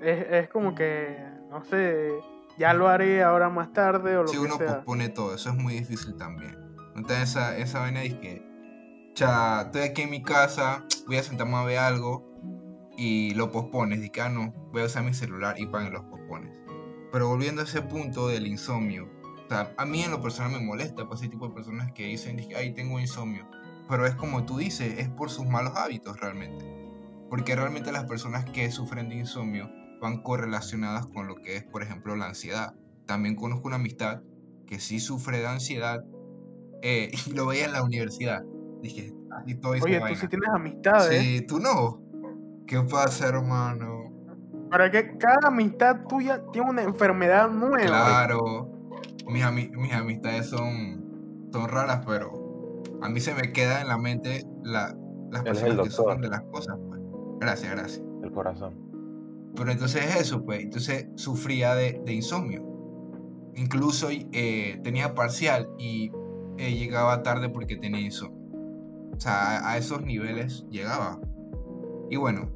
es, 0.00 0.26
es 0.30 0.48
como 0.48 0.74
que, 0.74 1.18
no 1.50 1.64
sé, 1.64 2.10
ya 2.58 2.74
lo 2.74 2.88
haré 2.88 3.22
ahora 3.22 3.48
más 3.48 3.72
tarde 3.72 4.16
o 4.16 4.22
lo 4.22 4.28
si 4.28 4.36
que 4.36 4.42
uno 4.42 4.58
pospone 4.58 5.08
todo, 5.08 5.34
eso 5.34 5.50
es 5.50 5.56
muy 5.56 5.74
difícil 5.74 6.16
también. 6.16 6.56
Entonces 6.94 7.30
esa, 7.30 7.56
esa 7.56 7.80
vaina 7.80 8.00
de 8.00 8.20
que, 8.20 9.10
cha, 9.14 9.62
estoy 9.62 9.82
aquí 9.82 10.02
en 10.02 10.10
mi 10.10 10.22
casa, 10.22 10.84
voy 11.06 11.16
a 11.16 11.22
sentarme 11.22 11.56
a 11.56 11.64
ver 11.64 11.78
algo 11.78 12.30
y 12.96 13.34
lo 13.34 13.50
pospones, 13.50 14.10
que, 14.10 14.20
ah, 14.20 14.28
no, 14.28 14.52
voy 14.72 14.82
a 14.82 14.86
usar 14.86 15.04
mi 15.04 15.14
celular 15.14 15.58
y 15.58 15.66
para 15.66 15.88
los 15.88 16.04
pospones. 16.04 16.58
Pero 17.10 17.28
volviendo 17.28 17.62
a 17.62 17.64
ese 17.64 17.82
punto 17.82 18.28
del 18.28 18.46
insomnio, 18.46 19.08
o 19.46 19.48
sea, 19.48 19.74
a 19.76 19.84
mí 19.84 20.02
en 20.02 20.10
lo 20.10 20.20
personal 20.20 20.52
me 20.52 20.66
molesta 20.66 21.06
pues 21.06 21.20
ese 21.20 21.30
tipo 21.30 21.48
de 21.48 21.54
personas 21.54 21.92
que 21.92 22.06
dicen, 22.06 22.40
ay, 22.56 22.74
tengo 22.74 22.98
insomnio. 22.98 23.46
Pero 23.88 24.06
es 24.06 24.14
como 24.14 24.44
tú 24.44 24.58
dices, 24.58 24.98
es 24.98 25.08
por 25.08 25.30
sus 25.30 25.46
malos 25.46 25.74
hábitos 25.76 26.18
realmente. 26.20 26.64
Porque 27.28 27.56
realmente 27.56 27.92
las 27.92 28.04
personas 28.04 28.44
que 28.46 28.70
sufren 28.70 29.08
de 29.08 29.16
insomnio 29.16 29.70
van 30.00 30.22
correlacionadas 30.22 31.06
con 31.06 31.26
lo 31.26 31.36
que 31.36 31.56
es, 31.56 31.64
por 31.64 31.82
ejemplo, 31.82 32.16
la 32.16 32.26
ansiedad. 32.26 32.74
También 33.06 33.36
conozco 33.36 33.68
una 33.68 33.76
amistad 33.76 34.22
que 34.66 34.78
sí 34.78 35.00
sufre 35.00 35.38
de 35.38 35.46
ansiedad 35.46 36.04
eh, 36.82 37.10
y 37.26 37.32
lo 37.32 37.46
veía 37.46 37.66
en 37.66 37.72
la 37.72 37.82
universidad. 37.82 38.42
Dije, 38.82 39.14
así 39.30 39.54
todo 39.54 39.72
Oye, 39.72 40.00
tú 40.00 40.14
sí 40.16 40.28
tienes 40.28 40.48
amistades. 40.48 41.20
Sí, 41.20 41.46
tú 41.46 41.60
no. 41.60 42.00
¿Qué 42.66 42.80
pasa, 42.80 43.28
hermano? 43.28 44.10
Para 44.70 44.90
que 44.90 45.16
cada 45.18 45.48
amistad 45.48 46.06
tuya 46.08 46.42
tiene 46.52 46.70
una 46.70 46.82
enfermedad 46.82 47.50
nueva. 47.50 47.86
Claro. 47.86 48.81
Mis, 49.26 49.70
mis 49.70 49.92
amistades 49.92 50.46
son, 50.46 51.48
son 51.52 51.68
raras, 51.68 52.04
pero 52.06 52.82
a 53.02 53.08
mí 53.08 53.20
se 53.20 53.34
me 53.34 53.52
queda 53.52 53.80
en 53.80 53.88
la 53.88 53.98
mente 53.98 54.46
la, 54.62 54.96
las 55.30 55.42
personas 55.42 55.84
que 55.84 55.90
sufren 55.90 56.20
de 56.20 56.28
las 56.28 56.42
cosas. 56.42 56.76
Pues. 56.88 57.00
Gracias, 57.40 57.72
gracias. 57.72 58.02
El 58.22 58.30
corazón. 58.30 58.74
Pero 59.56 59.70
entonces 59.70 60.16
eso, 60.16 60.44
pues, 60.44 60.60
entonces 60.60 61.08
sufría 61.16 61.74
de, 61.74 62.00
insomnio. 62.06 62.62
Incluso 63.54 64.08
eh, 64.10 64.80
tenía 64.82 65.14
parcial 65.14 65.68
y 65.78 66.10
eh, 66.58 66.74
llegaba 66.74 67.22
tarde 67.22 67.48
porque 67.48 67.76
tenía 67.76 68.00
insomnio. 68.00 68.40
O 69.14 69.20
sea, 69.20 69.68
a, 69.68 69.76
esos 69.76 70.02
niveles 70.02 70.66
llegaba. 70.70 71.20
Y 72.08 72.16
bueno, 72.16 72.50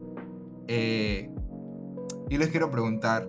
eh, 0.68 1.30
yo 2.28 2.38
les 2.38 2.48
quiero 2.48 2.70
preguntar, 2.70 3.28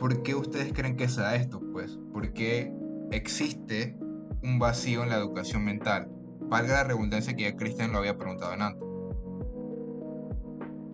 ¿por 0.00 0.22
qué 0.22 0.34
ustedes 0.34 0.72
creen 0.72 0.96
que 0.96 1.06
sea 1.06 1.36
esto? 1.36 1.60
Pues, 1.72 1.98
¿por 2.12 2.32
qué 2.32 2.74
existe 3.12 3.96
un 4.42 4.58
vacío 4.58 5.04
en 5.04 5.10
la 5.10 5.16
educación 5.16 5.64
mental? 5.64 6.08
Valga 6.40 6.72
la 6.72 6.84
redundancia 6.84 7.36
que 7.36 7.42
ya 7.42 7.56
Cristian 7.56 7.92
lo 7.92 7.98
había 7.98 8.16
preguntado 8.16 8.54
en 8.54 8.62
antes. 8.62 8.82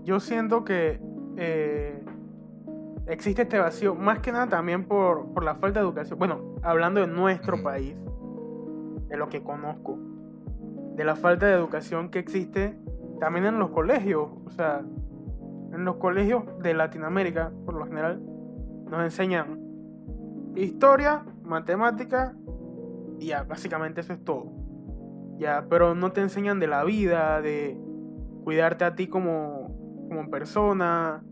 Yo 0.03 0.21
siento 0.21 0.65
que 0.65 1.01
eh, 1.37 2.05
existe 3.07 3.43
este 3.43 3.59
vacío, 3.59 3.95
más 3.95 4.19
que 4.19 4.33
nada 4.33 4.49
también 4.49 4.85
por, 4.85 5.43
la 5.43 5.55
falta 5.55 5.81
de 5.81 5.87
educación. 5.87 6.19
Bueno, 6.19 6.57
hablando 6.63 7.01
de 7.01 7.07
nuestro 7.07 7.63
país, 7.63 7.97
de 9.09 9.17
lo 9.17 9.29
que 9.29 9.43
conozco, 9.43 9.99
de 10.97 11.05
la 11.05 11.15
falta 11.15 11.47
de 11.47 11.55
educación 11.55 12.11
que 12.11 12.19
existe 12.19 12.77
también 13.21 13.47
en 13.47 13.59
los 13.59 13.71
colegios. 13.71 14.29
O 14.45 14.51
sea, 14.51 14.81
en 15.73 15.85
los 15.85 15.97
colegios 15.97 16.45
de 16.61 16.75
Latinoamérica, 16.75 17.53
por 17.65 17.75
lo 17.75 17.87
general, 17.87 18.21
nos 18.91 19.03
enseñan 19.03 19.61
historia, 20.55 21.25
matemática 21.43 22.35
y 23.19 23.27
ya, 23.27 23.43
básicamente 23.45 24.01
eso 24.01 24.13
es 24.13 24.25
todo. 24.25 24.53
Ya, 25.39 25.67
pero 25.69 25.95
no 25.95 26.13
te 26.13 26.23
enseñan 26.23 26.61
de 26.61 26.67
la 26.67 26.85
vida, 26.85 27.41
de 27.43 27.79
cuidarte 28.45 28.85
a 28.85 28.95
ti 28.95 29.09
como 29.09 29.77
como 30.09 30.31
persona 30.31 31.25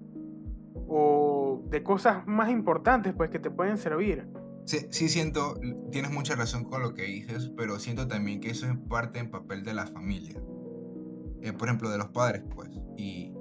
o 0.88 1.62
de 1.70 1.82
cosas 1.82 2.26
más 2.26 2.50
importantes 2.50 3.14
pues 3.16 3.30
que 3.30 3.38
te 3.38 3.50
pueden 3.50 3.78
servir. 3.78 4.28
Sí, 4.66 4.78
sí 4.90 5.08
siento, 5.08 5.54
tienes 5.90 6.10
mucha 6.10 6.34
razón 6.36 6.64
con 6.64 6.82
lo 6.82 6.94
que 6.94 7.02
dices, 7.02 7.52
pero 7.56 7.78
siento 7.78 8.08
también 8.08 8.40
que 8.40 8.50
eso 8.50 8.66
es 8.66 8.76
parte 8.88 9.18
en 9.18 9.30
papel 9.30 9.62
de 9.62 9.74
la 9.74 9.86
familia. 9.86 10.40
Eh, 11.42 11.52
por 11.52 11.68
ejemplo, 11.68 11.90
de 11.90 11.98
los 11.98 12.08
padres, 12.08 12.42
pues. 12.54 12.70
Y 12.96 13.34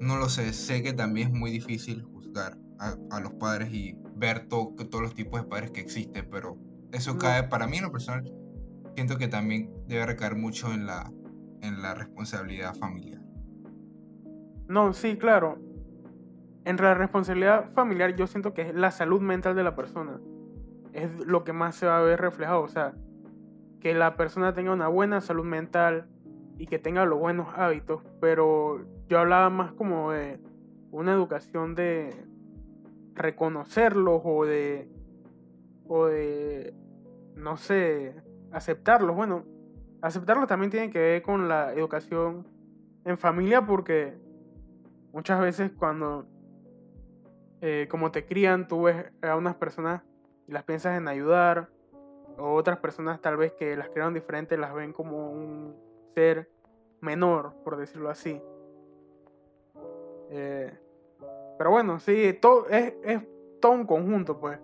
no 0.00 0.16
lo 0.16 0.28
sé, 0.28 0.52
sé 0.52 0.82
que 0.82 0.92
también 0.92 1.28
es 1.28 1.34
muy 1.34 1.52
difícil 1.52 2.02
juzgar 2.02 2.58
a, 2.78 3.20
los 3.20 3.32
padres 3.34 3.72
y 3.72 3.96
ver 4.16 4.46
todos 4.48 5.00
los 5.00 5.14
tipos 5.14 5.40
de 5.40 5.46
padres 5.46 5.70
que 5.70 5.80
existen, 5.80 6.28
pero 6.30 6.56
eso 6.92 7.18
cae, 7.18 7.44
para 7.44 7.66
mí 7.66 7.78
en 7.78 7.84
lo 7.84 7.92
personal, 7.92 8.24
siento 8.94 9.18
que 9.18 9.28
también 9.28 9.70
debe 9.86 10.06
recaer 10.06 10.36
mucho 10.36 10.72
en 10.72 10.86
la, 10.86 11.10
en 11.60 11.82
la 11.82 11.94
responsabilidad 11.94 12.74
familiar. 12.74 13.20
No, 14.68 14.92
sí, 14.92 15.16
claro. 15.16 15.58
Entre 16.64 16.86
la 16.86 16.94
responsabilidad 16.94 17.70
familiar 17.70 18.16
yo 18.16 18.26
siento 18.26 18.54
que 18.54 18.62
es 18.62 18.74
la 18.74 18.90
salud 18.90 19.20
mental 19.20 19.54
de 19.54 19.62
la 19.62 19.74
persona. 19.74 20.20
Es 20.92 21.10
lo 21.26 21.44
que 21.44 21.52
más 21.52 21.74
se 21.74 21.86
va 21.86 21.98
a 21.98 22.02
ver 22.02 22.20
reflejado. 22.20 22.62
O 22.62 22.68
sea, 22.68 22.94
que 23.80 23.92
la 23.94 24.16
persona 24.16 24.54
tenga 24.54 24.72
una 24.72 24.88
buena 24.88 25.20
salud 25.20 25.44
mental 25.44 26.06
y 26.56 26.66
que 26.66 26.78
tenga 26.78 27.04
los 27.04 27.18
buenos 27.18 27.48
hábitos. 27.54 28.02
Pero 28.20 28.86
yo 29.08 29.18
hablaba 29.18 29.50
más 29.50 29.72
como 29.72 30.12
de 30.12 30.40
una 30.90 31.12
educación 31.12 31.74
de 31.74 32.24
reconocerlos 33.14 34.20
o 34.24 34.44
de, 34.44 34.88
o 35.86 36.06
de, 36.06 36.74
no 37.34 37.56
sé, 37.56 38.14
aceptarlos. 38.52 39.16
Bueno, 39.16 39.44
aceptarlos 40.02 40.46
también 40.46 40.70
tiene 40.70 40.90
que 40.90 40.98
ver 40.98 41.22
con 41.22 41.48
la 41.48 41.72
educación 41.72 42.46
en 43.04 43.18
familia 43.18 43.64
porque 43.64 44.14
muchas 45.12 45.40
veces 45.40 45.70
cuando, 45.72 46.26
eh, 47.60 47.86
como 47.90 48.10
te 48.10 48.26
crían, 48.26 48.68
tú 48.68 48.82
ves 48.82 49.12
a 49.22 49.36
unas 49.36 49.54
personas 49.56 50.02
y 50.46 50.52
las 50.52 50.64
piensas 50.64 50.98
en 50.98 51.08
ayudar, 51.08 51.70
o 52.38 52.54
otras 52.54 52.78
personas 52.78 53.20
tal 53.20 53.36
vez 53.36 53.52
que 53.52 53.76
las 53.76 53.88
crearon 53.88 54.14
diferente 54.14 54.56
las 54.56 54.74
ven 54.74 54.92
como 54.92 55.30
un 55.30 55.76
ser 56.14 56.50
menor, 57.00 57.54
por 57.64 57.76
decirlo 57.76 58.10
así. 58.10 58.40
Eh, 60.30 60.76
pero 61.58 61.70
bueno, 61.70 61.98
sí, 61.98 62.36
todo, 62.40 62.68
es, 62.68 62.94
es 63.04 63.22
todo 63.60 63.72
un 63.72 63.86
conjunto, 63.86 64.40
pues. 64.40 64.58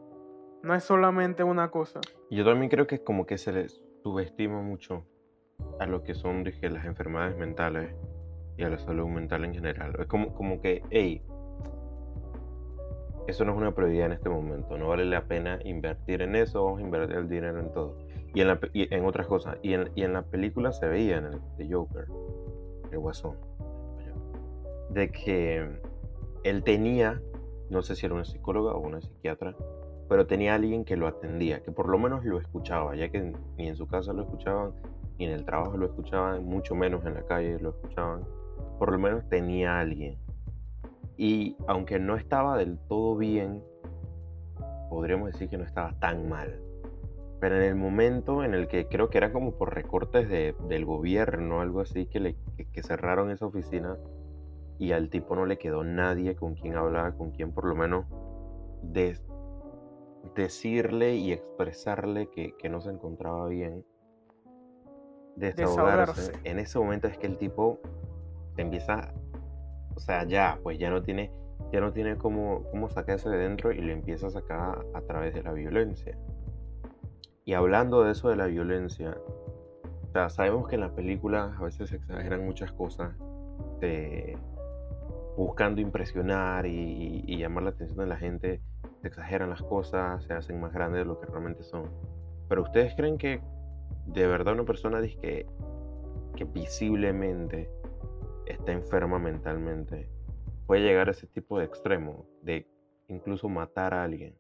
No 0.63 0.75
es 0.75 0.85
solamente 0.85 1.43
una 1.43 1.71
cosa. 1.71 2.01
Yo 2.31 2.45
también 2.45 2.69
creo 2.69 2.87
que 2.87 2.97
es 2.97 3.01
como 3.01 3.25
que 3.25 3.39
se 3.39 3.53
les 3.53 3.83
subestima 4.03 4.61
mucho 4.61 5.07
a 5.79 5.87
lo 5.87 6.03
que 6.03 6.15
son 6.15 6.45
dije, 6.45 6.69
las 6.69 6.85
enfermedades 6.85 7.37
mentales 7.37 7.95
y 8.57 8.63
a 8.63 8.69
la 8.69 8.79
salud 8.79 9.07
mental 9.07 9.45
en 9.45 9.55
general. 9.55 9.97
Es 9.99 10.07
como, 10.07 10.35
como 10.35 10.61
que, 10.61 10.83
hey, 10.91 11.23
eso 13.27 13.45
no 13.45 13.53
es 13.53 13.59
una 13.59 13.75
prioridad 13.75 14.07
en 14.07 14.13
este 14.13 14.29
momento, 14.29 14.77
no 14.77 14.89
vale 14.89 15.05
la 15.05 15.25
pena 15.25 15.59
invertir 15.65 16.23
en 16.23 16.37
eso, 16.37 16.65
vamos 16.65 16.81
a 16.81 16.83
invertir 16.83 17.17
el 17.17 17.29
dinero 17.29 17.61
en 17.61 17.73
todo. 17.73 17.97
Y 18.35 18.43
en, 18.43 18.49
la, 18.49 18.61
en 18.73 19.05
otras 19.05 19.27
cosas. 19.27 19.57
Y 19.63 19.75
en, 19.75 19.91
y 19.95 20.03
en, 20.03 20.13
la 20.13 20.23
película 20.23 20.73
se 20.73 20.87
veía, 20.87 21.19
en 21.19 21.25
el 21.27 21.41
de 21.57 21.73
Joker, 21.73 22.05
el 22.93 22.99
Guasón, 22.99 23.37
de 24.91 25.11
que 25.11 25.81
él 26.45 26.63
tenía, 26.65 27.21
no 27.69 27.83
sé 27.83 27.97
si 27.97 28.07
era 28.07 28.15
una 28.15 28.25
psicóloga 28.25 28.73
o 28.73 28.81
una 28.81 29.01
psiquiatra, 29.01 29.57
pero 30.09 30.27
tenía 30.27 30.55
alguien 30.55 30.85
que 30.85 30.97
lo 30.97 31.07
atendía, 31.07 31.63
que 31.63 31.71
por 31.71 31.89
lo 31.89 31.99
menos 31.99 32.25
lo 32.25 32.39
escuchaba, 32.39 32.97
ya 32.97 33.11
que 33.11 33.33
ni 33.57 33.69
en 33.69 33.77
su 33.77 33.87
casa 33.87 34.13
lo 34.13 34.23
escuchaban, 34.23 34.73
y 35.19 35.25
en 35.25 35.33
el 35.33 35.45
trabajo 35.45 35.77
lo 35.77 35.87
escuchaban, 35.87 36.45
mucho 36.45 36.75
menos 36.75 37.05
en 37.05 37.15
la 37.15 37.23
calle 37.23 37.59
lo 37.61 37.71
escuchaban, 37.71 38.25
por 38.79 38.91
lo 38.91 38.99
menos 38.99 39.29
tenía 39.29 39.79
alguien. 39.79 40.19
Y 41.19 41.57
aunque 41.69 41.99
no 41.99 42.17
estaba 42.17 42.57
del 42.57 42.79
todo 42.89 43.17
bien, 43.17 43.63
podríamos 44.89 45.31
decir 45.31 45.51
que 45.51 45.59
no 45.59 45.65
estaba 45.65 45.93
tan 46.01 46.29
mal. 46.29 46.59
Pero 47.39 47.57
en 47.57 47.63
el 47.63 47.75
momento 47.75 48.43
en 48.43 48.55
el 48.55 48.67
que 48.67 48.89
creo 48.89 49.11
que 49.11 49.19
era 49.19 49.31
como 49.31 49.53
por 49.53 49.75
recortes 49.75 50.29
de, 50.29 50.55
del 50.69 50.87
gobierno, 50.87 51.61
algo 51.61 51.81
así, 51.81 52.07
que, 52.07 52.21
le, 52.21 52.37
que, 52.73 52.83
cerraron 52.83 53.31
esa 53.31 53.45
oficina 53.45 53.99
y 54.81 54.93
al 54.93 55.11
tipo 55.11 55.37
no 55.37 55.45
le 55.45 55.59
quedó 55.59 55.85
nadie 55.85 56.35
con 56.35 56.55
quien 56.55 56.75
hablar, 56.75 57.15
con 57.15 57.33
quien 57.33 57.53
por 57.53 57.67
lo 57.67 57.77
menos 57.77 58.07
decirle 60.35 61.17
y 61.17 61.33
expresarle 61.33 62.31
que, 62.31 62.57
que, 62.57 62.71
no 62.71 62.81
se 62.81 62.89
encontraba 62.89 63.47
bien, 63.47 63.85
desahogarse. 65.37 66.33
En 66.45 66.59
ese 66.59 66.79
momento 66.79 67.09
es 67.09 67.19
que 67.19 67.27
el 67.27 67.37
tipo 67.37 67.79
empieza, 68.57 69.13
o 69.95 70.01
sea, 70.01 70.25
ya, 70.25 70.59
pues 70.63 70.79
ya 70.79 70.89
no 70.89 71.03
tiene, 71.03 71.31
ya 71.71 71.83
no 71.83 71.93
tiene 71.93 72.17
cómo, 72.17 72.65
cómo 72.71 72.89
sacarse 72.89 73.29
de 73.29 73.37
dentro 73.37 73.73
y 73.73 73.83
lo 73.83 73.93
empieza 73.93 74.29
a 74.29 74.31
sacar 74.31 74.87
a 74.95 75.01
través 75.03 75.35
de 75.35 75.43
la 75.43 75.53
violencia. 75.53 76.17
Y 77.45 77.53
hablando 77.53 78.03
de 78.03 78.13
eso 78.13 78.31
de 78.31 78.37
la 78.37 78.47
violencia, 78.47 79.15
sabemos 80.31 80.69
que 80.69 80.77
en 80.77 80.81
las 80.81 80.93
películas 80.93 81.53
a 81.59 81.65
veces 81.65 81.91
se 81.91 81.97
exageran 81.97 82.47
muchas 82.47 82.73
cosas, 82.73 83.13
buscando 85.37 85.81
impresionar 85.81 86.67
y, 86.67 87.37
llamar 87.39 87.65
la 87.65 87.71
atención 87.71 87.99
de 87.99 88.07
la 88.07 88.17
gente, 88.17 88.61
se 89.01 89.09
exageran 89.09 89.51
las 89.51 89.63
cosas, 89.63 90.23
se 90.25 90.33
hacen 90.33 90.61
más 90.61 90.73
grandes 90.73 91.01
de 91.01 91.05
lo 91.07 91.21
que 91.21 91.27
realmente 91.27 91.63
son. 91.63 91.91
Pero 92.49 92.63
ustedes 92.63 92.95
creen 92.97 93.17
que 93.19 93.41
de 94.07 94.27
verdad 94.27 94.55
una 94.55 94.65
persona 94.65 95.01
dice 95.01 95.19
que, 95.21 95.47
que 96.37 96.45
visiblemente 96.45 97.71
está 98.47 98.73
enferma 98.73 99.19
mentalmente 99.19 100.11
puede 100.71 100.83
llegar 100.83 101.09
a 101.09 101.11
ese 101.11 101.27
tipo 101.27 101.59
de 101.59 101.65
extremo, 101.65 102.27
de 102.43 102.65
incluso 103.09 103.49
matar 103.49 103.93
a 103.93 104.05
alguien. 104.05 104.37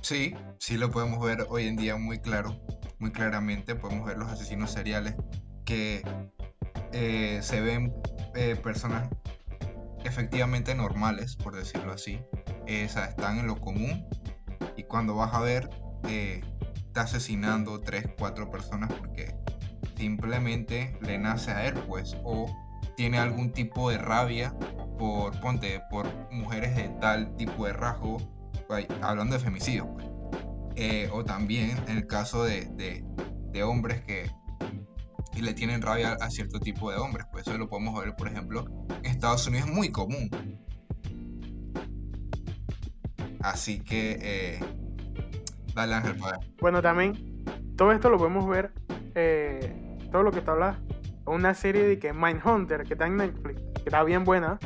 Sí, 0.00 0.32
sí 0.58 0.76
lo 0.76 0.92
podemos 0.92 1.20
ver 1.26 1.44
hoy 1.48 1.66
en 1.66 1.76
día 1.76 1.96
muy 1.96 2.20
claro, 2.20 2.56
muy 3.00 3.10
claramente. 3.10 3.74
Podemos 3.74 4.06
ver 4.06 4.16
los 4.16 4.28
asesinos 4.28 4.70
seriales 4.70 5.16
que 5.64 6.02
eh, 6.92 7.40
se 7.42 7.60
ven 7.60 7.94
eh, 8.34 8.56
personas 8.56 9.08
efectivamente 10.04 10.74
normales, 10.74 11.36
por 11.36 11.54
decirlo 11.54 11.92
así. 11.92 12.20
Eh, 12.66 12.84
están 12.84 13.38
en 13.38 13.46
lo 13.46 13.60
común 13.60 14.06
y 14.76 14.84
cuando 14.84 15.14
vas 15.14 15.34
a 15.34 15.40
ver, 15.40 15.70
está 16.04 17.02
asesinando 17.02 17.80
tres, 17.80 18.06
cuatro 18.18 18.50
personas 18.50 18.92
porque 18.92 19.34
simplemente 19.96 20.96
le 21.02 21.18
nace 21.18 21.50
a 21.50 21.66
él, 21.66 21.74
pues, 21.86 22.16
o 22.24 22.46
tiene 22.96 23.18
algún 23.18 23.52
tipo 23.52 23.90
de 23.90 23.98
rabia 23.98 24.54
por, 24.98 25.38
ponte, 25.40 25.80
por 25.90 26.08
mujeres 26.30 26.74
de 26.76 26.88
tal 27.00 27.34
tipo 27.36 27.66
de 27.66 27.72
rasgo 27.72 28.18
hablando 29.02 29.36
de 29.36 29.42
femicidio, 29.42 29.92
pues. 29.94 30.06
o 31.12 31.24
también 31.24 31.76
el 31.88 32.06
caso 32.06 32.44
de, 32.44 32.66
de, 33.52 33.62
hombres 33.62 34.00
que 34.02 34.30
le 35.38 35.54
tienen 35.54 35.80
rabia 35.80 36.16
a 36.20 36.30
cierto 36.30 36.60
tipo 36.60 36.90
de 36.90 36.98
hombres, 36.98 37.26
pues 37.30 37.46
eso 37.46 37.56
lo 37.56 37.68
podemos 37.68 37.98
ver, 38.02 38.14
por 38.16 38.28
ejemplo, 38.28 38.64
en 39.02 39.10
Estados 39.10 39.46
Unidos 39.46 39.68
es 39.68 39.74
muy 39.74 39.90
común. 39.90 40.28
Así 43.40 43.80
que, 43.80 44.18
eh, 44.20 44.60
dale 45.74 45.94
Ángel, 45.94 46.16
Bueno, 46.60 46.82
también, 46.82 47.44
todo 47.76 47.92
esto 47.92 48.10
lo 48.10 48.18
podemos 48.18 48.46
ver, 48.48 48.72
eh, 49.14 49.98
todo 50.12 50.22
lo 50.22 50.30
que 50.30 50.42
te 50.42 50.50
hablas, 50.50 50.76
una 51.24 51.54
serie 51.54 51.84
de 51.84 51.98
que 51.98 52.12
Mindhunter, 52.12 52.82
que 52.82 52.94
está 52.94 53.06
en 53.06 53.16
Netflix, 53.16 53.62
que 53.74 53.84
está 53.86 54.02
bien 54.04 54.24
buena, 54.24 54.58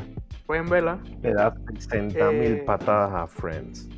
pueden 0.46 0.68
verla. 0.68 0.98
Le 1.22 1.34
da 1.34 1.54
60 1.78 2.30
mil 2.32 2.52
eh, 2.52 2.64
patadas 2.66 3.12
a 3.14 3.26
Friends. 3.26 3.88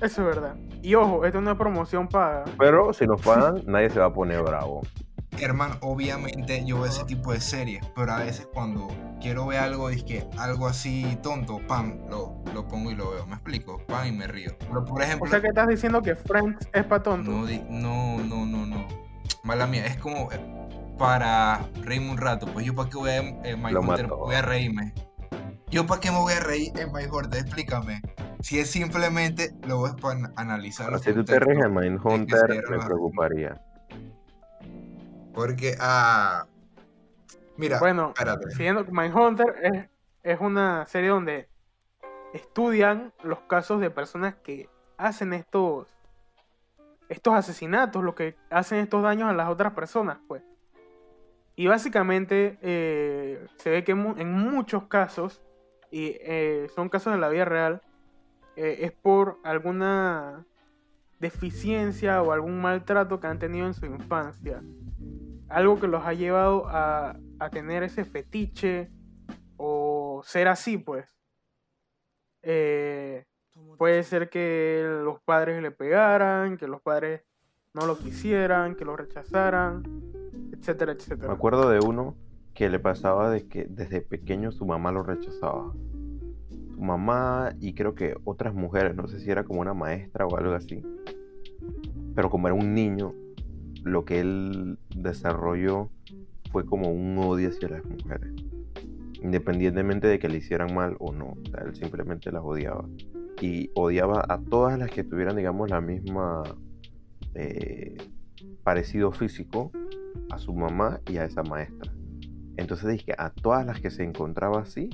Eso 0.00 0.28
es 0.28 0.36
verdad. 0.36 0.56
Y 0.88 0.94
ojo, 0.94 1.26
esta 1.26 1.36
es 1.36 1.42
una 1.42 1.54
promoción 1.54 2.08
paga. 2.08 2.46
Pero 2.58 2.94
si 2.94 3.06
nos 3.06 3.20
pagan, 3.20 3.62
nadie 3.66 3.90
se 3.90 4.00
va 4.00 4.06
a 4.06 4.12
poner 4.14 4.42
bravo. 4.42 4.80
Hermano, 5.38 5.76
obviamente 5.82 6.64
yo 6.64 6.76
veo 6.76 6.86
ese 6.86 7.04
tipo 7.04 7.30
de 7.30 7.42
series, 7.42 7.84
pero 7.94 8.10
a 8.10 8.20
veces 8.20 8.48
cuando 8.54 8.88
quiero 9.20 9.48
ver 9.48 9.58
algo, 9.58 9.90
es 9.90 10.02
que 10.02 10.26
algo 10.38 10.66
así 10.66 11.18
tonto, 11.22 11.60
pam, 11.68 11.98
lo, 12.08 12.42
lo 12.54 12.66
pongo 12.66 12.90
y 12.90 12.94
lo 12.94 13.10
veo. 13.10 13.26
¿Me 13.26 13.34
explico? 13.34 13.82
Pam 13.86 14.06
y 14.06 14.12
me 14.12 14.28
río. 14.28 14.52
Pero 14.60 14.82
por 14.86 15.02
ejemplo. 15.02 15.26
O 15.26 15.30
sea 15.30 15.42
que 15.42 15.48
estás 15.48 15.68
diciendo 15.68 16.00
que 16.00 16.16
Friends 16.16 16.66
es 16.72 16.84
para 16.86 17.02
tonto. 17.02 17.32
No, 17.32 17.44
no, 17.68 18.24
no, 18.24 18.46
no, 18.46 18.64
no. 18.64 18.88
Mala 19.44 19.66
mía, 19.66 19.84
es 19.84 19.98
como 19.98 20.32
eh, 20.32 20.40
para 20.96 21.68
reírme 21.82 22.12
un 22.12 22.16
rato. 22.16 22.46
Pues 22.46 22.64
yo 22.64 22.74
para 22.74 22.88
qué 22.88 22.96
voy 22.96 23.10
a 23.10 23.18
eh, 23.18 23.56
voy 23.60 24.34
a 24.34 24.40
reírme. 24.40 24.94
Yo 25.70 25.86
para 25.86 26.00
qué 26.00 26.10
me 26.10 26.16
voy 26.16 26.32
a 26.32 26.40
reír 26.40 26.72
en 26.78 26.90
My 26.94 27.02
explícame. 27.02 28.00
Si 28.40 28.58
es 28.58 28.70
simplemente 28.70 29.52
lo 29.66 29.78
voy 29.78 29.90
a 29.90 30.40
analizar. 30.40 30.98
si 31.00 31.12
tú 31.12 31.24
te 31.24 31.36
en 31.36 31.74
Mindhunter, 31.74 32.48
me 32.70 32.78
preocuparía. 32.78 33.60
Porque, 35.34 35.74
ah. 35.80 36.46
Mira, 37.56 37.80
bueno, 37.80 38.14
siguiendo 38.50 38.84
Mindhunter 38.84 39.54
es, 39.62 39.88
es 40.22 40.40
una 40.40 40.86
serie 40.86 41.10
donde 41.10 41.48
estudian 42.32 43.12
los 43.24 43.40
casos 43.40 43.80
de 43.80 43.90
personas 43.90 44.36
que 44.36 44.68
hacen 44.96 45.32
estos 45.32 45.88
estos 47.08 47.34
asesinatos, 47.34 48.04
lo 48.04 48.14
que 48.14 48.36
hacen 48.50 48.78
estos 48.78 49.02
daños 49.02 49.30
a 49.30 49.32
las 49.32 49.48
otras 49.48 49.72
personas, 49.72 50.18
pues. 50.28 50.42
Y 51.56 51.66
básicamente 51.66 52.58
eh, 52.62 53.46
se 53.56 53.70
ve 53.70 53.82
que 53.82 53.92
en 53.92 54.32
muchos 54.32 54.84
casos, 54.84 55.42
y 55.90 56.16
eh, 56.20 56.68
son 56.74 56.88
casos 56.88 57.12
de 57.12 57.18
la 57.18 57.28
vida 57.28 57.44
real, 57.44 57.82
eh, 58.58 58.84
es 58.84 58.92
por 58.92 59.38
alguna 59.44 60.44
deficiencia 61.20 62.22
o 62.22 62.32
algún 62.32 62.60
maltrato 62.60 63.20
que 63.20 63.26
han 63.26 63.38
tenido 63.38 63.66
en 63.66 63.74
su 63.74 63.86
infancia. 63.86 64.62
Algo 65.48 65.80
que 65.80 65.88
los 65.88 66.04
ha 66.04 66.12
llevado 66.12 66.68
a, 66.68 67.16
a 67.38 67.50
tener 67.50 67.82
ese 67.82 68.04
fetiche 68.04 68.90
o 69.56 70.22
ser 70.24 70.48
así, 70.48 70.76
pues. 70.76 71.16
Eh, 72.42 73.24
Puede 73.76 74.02
ser 74.02 74.28
que 74.28 74.84
los 75.04 75.20
padres 75.20 75.62
le 75.62 75.70
pegaran, 75.70 76.56
que 76.56 76.66
los 76.66 76.80
padres 76.80 77.22
no 77.74 77.86
lo 77.86 77.98
quisieran, 77.98 78.74
que 78.74 78.84
lo 78.84 78.96
rechazaran, 78.96 79.82
etcétera, 80.52 80.92
etcétera. 80.92 81.28
Me 81.28 81.34
acuerdo 81.34 81.68
de 81.68 81.80
uno 81.80 82.16
que 82.54 82.68
le 82.68 82.78
pasaba 82.78 83.30
de 83.30 83.46
que 83.46 83.66
desde 83.68 84.00
pequeño 84.00 84.50
su 84.50 84.66
mamá 84.66 84.90
lo 84.90 85.02
rechazaba. 85.02 85.72
Mamá 86.78 87.54
y 87.60 87.74
creo 87.74 87.94
que 87.94 88.14
otras 88.24 88.54
mujeres, 88.54 88.94
no 88.94 89.08
sé 89.08 89.20
si 89.20 89.30
era 89.30 89.44
como 89.44 89.60
una 89.60 89.74
maestra 89.74 90.26
o 90.26 90.36
algo 90.36 90.52
así. 90.52 90.82
Pero 92.14 92.30
como 92.30 92.48
era 92.48 92.54
un 92.54 92.74
niño, 92.74 93.14
lo 93.84 94.04
que 94.04 94.20
él 94.20 94.78
desarrolló 94.94 95.90
fue 96.50 96.64
como 96.64 96.90
un 96.90 97.18
odio 97.18 97.48
hacia 97.48 97.68
las 97.68 97.84
mujeres. 97.84 98.32
Independientemente 99.22 100.06
de 100.06 100.18
que 100.18 100.28
le 100.28 100.38
hicieran 100.38 100.74
mal 100.74 100.96
o 101.00 101.12
no. 101.12 101.36
O 101.44 101.50
sea, 101.50 101.64
él 101.64 101.74
simplemente 101.74 102.30
las 102.30 102.42
odiaba 102.44 102.84
y 103.40 103.70
odiaba 103.74 104.24
a 104.28 104.38
todas 104.38 104.78
las 104.78 104.90
que 104.90 105.04
tuvieran, 105.04 105.36
digamos, 105.36 105.70
la 105.70 105.80
misma 105.80 106.42
eh, 107.34 107.96
parecido 108.62 109.12
físico 109.12 109.70
a 110.30 110.38
su 110.38 110.52
mamá 110.52 111.00
y 111.08 111.18
a 111.18 111.24
esa 111.24 111.42
maestra. 111.42 111.92
Entonces 112.56 112.88
dije, 112.90 113.14
a 113.16 113.30
todas 113.30 113.64
las 113.64 113.80
que 113.80 113.90
se 113.90 114.02
encontraba 114.02 114.60
así, 114.60 114.90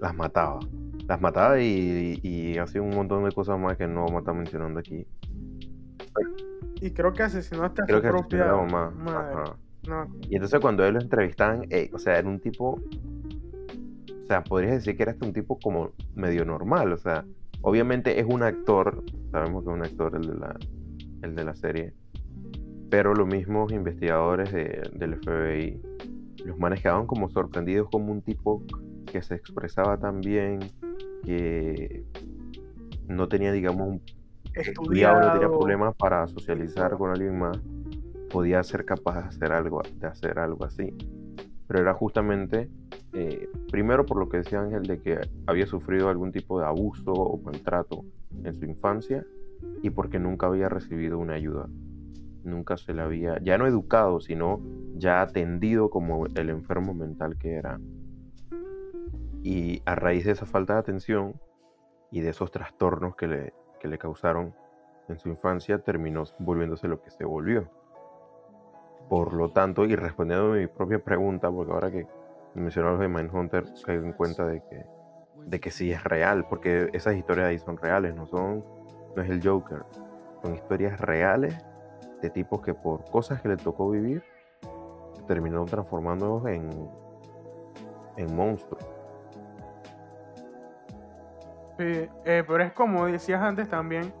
las 0.00 0.14
mataba. 0.14 0.60
Las 1.06 1.20
mataba 1.20 1.60
y, 1.60 2.56
hacía 2.58 2.82
un 2.82 2.90
montón 2.90 3.24
de 3.24 3.32
cosas 3.32 3.58
más 3.58 3.76
que 3.76 3.86
no 3.86 4.04
vamos 4.04 4.16
a 4.16 4.18
estar 4.20 4.34
mencionando 4.34 4.80
aquí. 4.80 5.06
Y 6.80 6.90
creo 6.90 7.12
que 7.12 7.22
asesinó 7.22 7.64
hasta 7.64 7.84
creo 7.84 7.98
su 7.98 8.02
que 8.02 8.08
propia 8.08 8.46
mamá. 8.54 9.56
Y 10.28 10.34
entonces 10.36 10.60
cuando 10.60 10.84
él 10.84 10.94
lo 10.94 11.00
entrevistaban, 11.00 11.66
eh, 11.70 11.90
o 11.92 11.98
sea, 11.98 12.18
era 12.18 12.28
un 12.28 12.40
tipo 12.40 12.80
o 14.22 14.26
sea, 14.26 14.42
podrías 14.42 14.72
decir 14.76 14.96
que 14.96 15.02
era 15.02 15.14
un 15.20 15.34
tipo 15.34 15.58
como 15.58 15.92
medio 16.14 16.46
normal, 16.46 16.92
o 16.94 16.96
sea, 16.96 17.26
Obviamente 17.66 18.20
es 18.20 18.26
un 18.28 18.42
actor, 18.42 19.02
sabemos 19.32 19.64
que 19.64 19.70
es 19.70 19.74
un 19.74 19.82
actor 19.82 20.14
el 20.16 20.26
de 20.26 20.34
la, 20.34 20.54
el 21.22 21.34
de 21.34 21.44
la 21.44 21.54
serie, 21.54 21.94
pero 22.90 23.14
los 23.14 23.26
mismos 23.26 23.72
investigadores 23.72 24.52
del 24.52 25.16
FBI 25.16 25.80
los 26.44 26.58
manejaban 26.58 27.06
como 27.06 27.30
sorprendidos 27.30 27.88
como 27.90 28.12
un 28.12 28.20
tipo 28.20 28.62
que 29.10 29.22
se 29.22 29.34
expresaba 29.34 29.98
tan 29.98 30.20
bien, 30.20 30.60
que 31.24 32.04
no 33.08 33.28
tenía, 33.28 33.52
digamos, 33.52 33.88
un 33.88 34.02
estudiado, 34.54 35.20
no 35.20 35.32
tenía 35.32 35.48
problemas 35.48 35.94
para 35.96 36.26
socializar 36.26 36.96
con 36.96 37.10
alguien 37.10 37.38
más, 37.38 37.58
podía 38.30 38.62
ser 38.62 38.84
capaz 38.84 39.22
de 39.22 39.28
hacer 39.28 39.52
algo, 39.52 39.82
de 39.98 40.06
hacer 40.06 40.38
algo 40.38 40.64
así. 40.64 40.94
Pero 41.66 41.80
era 41.80 41.94
justamente 41.94 42.68
eh, 43.14 43.48
primero 43.70 44.04
por 44.04 44.18
lo 44.18 44.28
que 44.28 44.38
decía 44.38 44.60
Ángel 44.60 44.82
de 44.82 44.98
que 44.98 45.20
había 45.46 45.66
sufrido 45.66 46.08
algún 46.08 46.32
tipo 46.32 46.58
de 46.58 46.66
abuso 46.66 47.12
o 47.12 47.38
maltrato 47.38 48.04
en 48.42 48.52
su 48.54 48.64
infancia 48.64 49.24
y 49.82 49.90
porque 49.90 50.18
nunca 50.18 50.48
había 50.48 50.68
recibido 50.68 51.18
una 51.18 51.34
ayuda. 51.34 51.68
Nunca 52.42 52.76
se 52.76 52.92
le 52.92 53.02
había, 53.02 53.38
ya 53.40 53.56
no 53.56 53.68
educado, 53.68 54.20
sino 54.20 54.60
ya 54.96 55.22
atendido 55.22 55.90
como 55.90 56.26
el 56.26 56.50
enfermo 56.50 56.92
mental 56.92 57.38
que 57.38 57.52
era. 57.52 57.80
Y 59.44 59.82
a 59.84 59.94
raíz 59.94 60.24
de 60.24 60.32
esa 60.32 60.46
falta 60.46 60.72
de 60.72 60.78
atención 60.78 61.38
y 62.10 62.22
de 62.22 62.30
esos 62.30 62.50
trastornos 62.50 63.14
que 63.14 63.26
le, 63.26 63.52
que 63.78 63.88
le 63.88 63.98
causaron 63.98 64.54
en 65.08 65.18
su 65.18 65.28
infancia, 65.28 65.80
terminó 65.80 66.24
volviéndose 66.38 66.88
lo 66.88 67.02
que 67.02 67.10
se 67.10 67.26
volvió. 67.26 67.68
Por 69.10 69.34
lo 69.34 69.50
tanto, 69.50 69.84
y 69.84 69.96
respondiendo 69.96 70.54
a 70.54 70.56
mi 70.56 70.66
propia 70.66 70.98
pregunta, 70.98 71.50
porque 71.50 71.72
ahora 71.72 71.90
que 71.90 72.06
mencionó 72.54 72.92
los 72.92 73.00
de 73.00 73.08
Mindhunter, 73.08 73.64
caigo 73.84 74.06
en 74.06 74.14
cuenta 74.14 74.46
de 74.46 74.62
que, 74.62 74.86
de 75.44 75.60
que 75.60 75.70
sí 75.70 75.92
es 75.92 76.02
real, 76.04 76.46
porque 76.48 76.88
esas 76.94 77.14
historias 77.14 77.48
ahí 77.48 77.58
son 77.58 77.76
reales, 77.76 78.14
no 78.14 78.26
son, 78.26 78.64
no 79.14 79.22
es 79.22 79.28
el 79.28 79.46
Joker, 79.46 79.84
son 80.42 80.54
historias 80.54 80.98
reales 80.98 81.54
de 82.22 82.30
tipos 82.30 82.62
que 82.62 82.72
por 82.72 83.04
cosas 83.10 83.42
que 83.42 83.48
le 83.48 83.58
tocó 83.58 83.90
vivir, 83.90 84.22
terminaron 85.26 85.66
transformándolos 85.66 86.46
en, 86.46 86.70
en 88.16 88.34
monstruos. 88.34 89.03
Sí, 91.78 92.08
eh, 92.24 92.44
pero 92.46 92.62
es 92.62 92.72
como 92.72 93.06
decías 93.06 93.42
antes 93.42 93.68
también, 93.68 94.12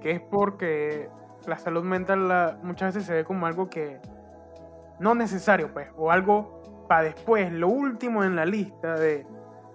que 0.00 0.12
es 0.12 0.20
porque 0.20 1.10
la 1.46 1.58
salud 1.58 1.82
mental 1.82 2.58
muchas 2.62 2.94
veces 2.94 3.06
se 3.06 3.14
ve 3.14 3.24
como 3.24 3.46
algo 3.46 3.68
que 3.68 4.00
no 5.00 5.14
necesario, 5.14 5.72
pues, 5.72 5.88
o 5.96 6.10
algo 6.10 6.62
para 6.88 7.02
después, 7.02 7.50
lo 7.52 7.68
último 7.68 8.22
en 8.22 8.36
la 8.36 8.44
lista 8.44 8.94
de, 8.94 9.26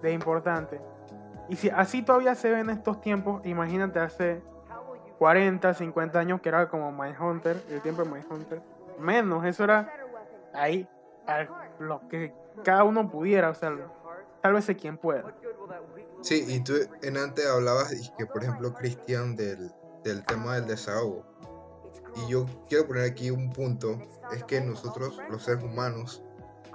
de 0.02 0.12
importante. 0.12 0.80
Y 1.48 1.56
si 1.56 1.68
así 1.68 2.02
todavía 2.02 2.34
se 2.34 2.50
ve 2.50 2.60
en 2.60 2.70
estos 2.70 3.00
tiempos, 3.00 3.44
imagínate 3.44 3.98
hace 3.98 4.40
40, 5.18 5.74
50 5.74 6.18
años 6.18 6.40
que 6.40 6.48
era 6.48 6.68
como 6.68 6.88
Hunter 6.88 7.56
el 7.68 7.82
tiempo 7.82 8.04
de 8.04 8.24
Hunter 8.30 8.62
Menos, 8.98 9.44
eso 9.44 9.64
era 9.64 9.92
ahí, 10.54 10.88
lo 11.78 12.06
que 12.08 12.32
cada 12.64 12.84
uno 12.84 13.10
pudiera, 13.10 13.50
o 13.50 13.54
sea, 13.54 13.72
tal 14.40 14.52
vez 14.54 14.70
quien 14.78 14.96
pueda. 14.96 15.34
Sí, 16.22 16.44
y 16.46 16.60
tú 16.60 16.74
en 17.02 17.16
antes 17.16 17.46
hablabas, 17.46 17.92
que 18.16 18.26
por 18.26 18.42
ejemplo, 18.42 18.74
Cristian, 18.74 19.36
del, 19.36 19.72
del 20.04 20.24
tema 20.24 20.56
del 20.56 20.66
desahogo. 20.66 21.24
Y 22.16 22.30
yo 22.30 22.46
quiero 22.68 22.86
poner 22.86 23.04
aquí 23.04 23.30
un 23.30 23.52
punto, 23.52 23.98
es 24.32 24.44
que 24.44 24.60
nosotros, 24.60 25.18
los 25.30 25.44
seres 25.44 25.64
humanos, 25.64 26.22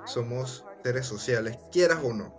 somos 0.06 0.66
seres 0.84 1.06
sociales, 1.06 1.58
quieras 1.72 2.00
o 2.04 2.14
no. 2.14 2.36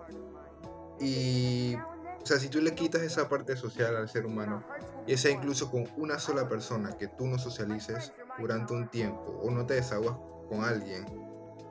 Y, 0.99 1.77
o 1.77 2.27
sea, 2.27 2.38
si 2.38 2.49
tú 2.49 2.61
le 2.61 2.75
quitas 2.75 3.03
esa 3.03 3.29
parte 3.29 3.57
social 3.57 3.97
al 3.97 4.09
ser 4.09 4.27
humano, 4.27 4.64
y 5.07 5.16
sea 5.16 5.31
incluso 5.31 5.71
con 5.71 5.88
una 5.97 6.19
sola 6.19 6.49
persona 6.49 6.97
que 6.99 7.07
tú 7.07 7.27
no 7.27 7.38
socialices 7.38 8.12
durante 8.38 8.73
un 8.73 8.88
tiempo 8.88 9.40
o 9.42 9.51
no 9.51 9.64
te 9.66 9.75
desahogas 9.75 10.16
con 10.49 10.64
alguien, 10.64 11.05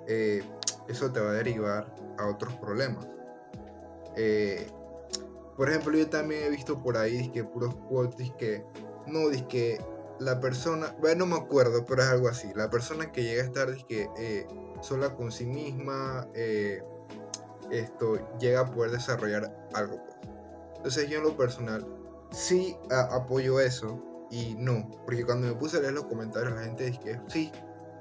eh, 0.07 0.43
eso 0.87 1.11
te 1.11 1.19
va 1.19 1.31
a 1.31 1.33
derivar 1.33 1.93
a 2.17 2.27
otros 2.27 2.53
problemas. 2.55 3.07
Eh, 4.15 4.71
por 5.55 5.69
ejemplo, 5.69 5.97
yo 5.97 6.09
también 6.09 6.43
he 6.43 6.49
visto 6.49 6.81
por 6.81 6.97
ahí 6.97 7.29
que 7.29 7.43
puros 7.43 7.75
quotes 7.87 8.31
que 8.33 8.65
no, 9.07 9.29
que 9.47 9.79
la 10.19 10.39
persona, 10.39 10.95
bueno, 10.99 11.25
no 11.25 11.37
me 11.37 11.43
acuerdo, 11.43 11.85
pero 11.85 12.01
es 12.01 12.09
algo 12.09 12.27
así. 12.27 12.51
La 12.55 12.69
persona 12.69 13.11
que 13.11 13.23
llega 13.23 13.43
a 13.43 13.45
estar 13.45 13.85
que 13.85 14.09
eh, 14.17 14.47
sola 14.81 15.15
con 15.15 15.31
sí 15.31 15.45
misma, 15.45 16.27
eh, 16.33 16.81
esto 17.71 18.17
llega 18.39 18.61
a 18.61 18.71
poder 18.71 18.91
desarrollar 18.91 19.67
algo. 19.73 20.03
Pues. 20.05 20.17
Entonces 20.77 21.09
yo 21.09 21.17
en 21.17 21.23
lo 21.23 21.35
personal 21.35 21.85
sí 22.31 22.77
apoyo 22.89 23.59
eso 23.59 24.01
y 24.31 24.55
no, 24.57 24.89
porque 25.05 25.25
cuando 25.25 25.47
me 25.47 25.55
puse 25.55 25.77
a 25.77 25.81
leer 25.81 25.93
los 25.93 26.05
comentarios 26.05 26.53
la 26.53 26.63
gente 26.63 26.85
dice 26.85 26.99
que 26.99 27.19
sí, 27.27 27.51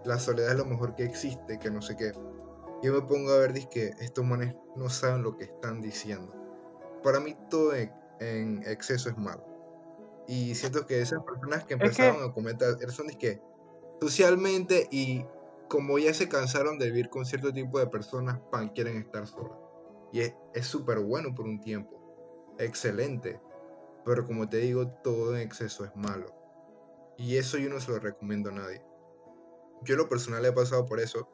la 0.05 0.19
soledad 0.19 0.53
es 0.53 0.59
lo 0.59 0.65
mejor 0.65 0.95
que 0.95 1.05
existe, 1.05 1.59
que 1.59 1.71
no 1.71 1.81
sé 1.81 1.97
qué. 1.97 2.13
Yo 2.83 2.93
me 2.93 3.03
pongo 3.03 3.33
a 3.33 3.39
ver 3.39 3.53
dice 3.53 3.69
que 3.71 3.87
estos 4.01 4.25
manes 4.25 4.55
no 4.77 4.91
saben 4.91 5.23
lo 5.23 5.37
que 5.37 5.45
están 5.45 5.81
diciendo. 5.81 6.44
Para 7.05 7.21
mí 7.21 7.37
todo 7.49 7.73
en 7.75 8.63
exceso 8.67 9.09
es 9.09 9.17
malo. 9.17 9.45
Y 10.27 10.55
siento 10.55 10.87
que 10.87 11.01
esas 11.01 11.23
personas 11.23 11.65
que 11.65 11.75
empezaron 11.75 12.23
a 12.23 12.33
comentar 12.33 12.77
son 12.91 13.09
que 13.09 13.41
socialmente 14.01 14.89
y 14.91 15.25
como 15.69 15.99
ya 15.99 16.15
se 16.15 16.29
cansaron 16.29 16.79
de 16.79 16.87
vivir 16.87 17.11
con 17.11 17.27
cierto 17.27 17.53
tipo 17.53 17.79
de 17.79 17.87
personas, 17.87 18.41
pan, 18.51 18.71
quieren 18.71 18.97
estar 18.97 19.27
solas. 19.27 19.59
Y 20.13 20.21
es 20.21 20.67
súper 20.67 21.01
bueno 21.01 21.35
por 21.35 21.45
un 21.45 21.61
tiempo. 21.61 22.55
Excelente. 22.59 23.41
Pero 24.05 24.25
como 24.25 24.49
te 24.49 24.59
digo, 24.59 24.89
todo 25.03 25.37
en 25.37 25.43
exceso 25.43 25.85
es 25.85 25.95
malo. 25.97 26.33
Y 27.17 27.37
eso 27.37 27.59
yo 27.59 27.69
no 27.69 27.81
se 27.81 27.91
lo 27.91 27.99
recomiendo 27.99 28.51
a 28.51 28.55
nadie. 28.55 28.83
Yo 29.83 29.95
en 29.95 29.99
lo 29.99 30.09
personal 30.09 30.45
he 30.45 30.53
pasado 30.53 30.87
por 30.87 31.01
eso. 31.01 31.29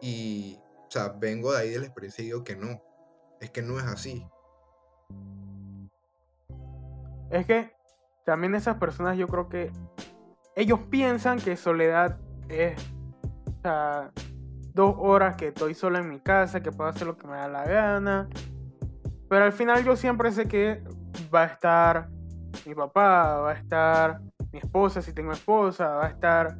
Y, 0.00 0.58
o 0.86 0.90
sea, 0.90 1.08
vengo 1.08 1.52
de 1.52 1.58
ahí 1.58 1.70
de 1.70 1.80
la 1.80 1.86
experiencia 1.86 2.22
y 2.22 2.26
digo 2.26 2.44
que 2.44 2.56
no. 2.56 2.82
Es 3.40 3.50
que 3.50 3.62
no 3.62 3.78
es 3.78 3.84
así. 3.84 4.26
Es 7.32 7.46
que 7.46 7.72
también 8.26 8.54
esas 8.54 8.76
personas 8.76 9.16
yo 9.16 9.26
creo 9.26 9.48
que 9.48 9.72
ellos 10.54 10.80
piensan 10.90 11.38
que 11.38 11.56
soledad 11.56 12.18
es 12.50 12.76
dos 14.74 14.94
horas 14.98 15.36
que 15.36 15.48
estoy 15.48 15.72
sola 15.74 16.00
en 16.00 16.10
mi 16.10 16.20
casa, 16.20 16.62
que 16.62 16.70
puedo 16.70 16.90
hacer 16.90 17.06
lo 17.06 17.16
que 17.16 17.26
me 17.26 17.36
da 17.36 17.48
la 17.48 17.64
gana. 17.64 18.28
Pero 19.30 19.44
al 19.46 19.52
final 19.52 19.82
yo 19.82 19.96
siempre 19.96 20.30
sé 20.30 20.46
que 20.46 20.84
va 21.34 21.44
a 21.44 21.46
estar 21.46 22.08
mi 22.66 22.74
papá, 22.74 23.38
va 23.38 23.52
a 23.52 23.54
estar 23.54 24.20
mi 24.52 24.58
esposa 24.58 25.00
si 25.00 25.14
tengo 25.14 25.32
esposa, 25.32 25.88
va 25.88 26.06
a 26.06 26.10
estar 26.10 26.58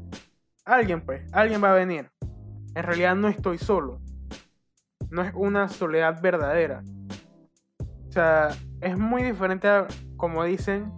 alguien 0.64 1.02
pues, 1.02 1.22
alguien 1.34 1.62
va 1.62 1.72
a 1.72 1.74
venir. 1.74 2.10
En 2.74 2.82
realidad 2.82 3.14
no 3.14 3.28
estoy 3.28 3.58
solo. 3.58 4.00
No 5.10 5.20
es 5.20 5.34
una 5.34 5.68
soledad 5.68 6.22
verdadera. 6.22 6.82
O 8.08 8.12
sea, 8.12 8.48
es 8.80 8.96
muy 8.96 9.22
diferente 9.22 9.68
a, 9.68 9.86
como 10.22 10.44
dicen, 10.44 10.92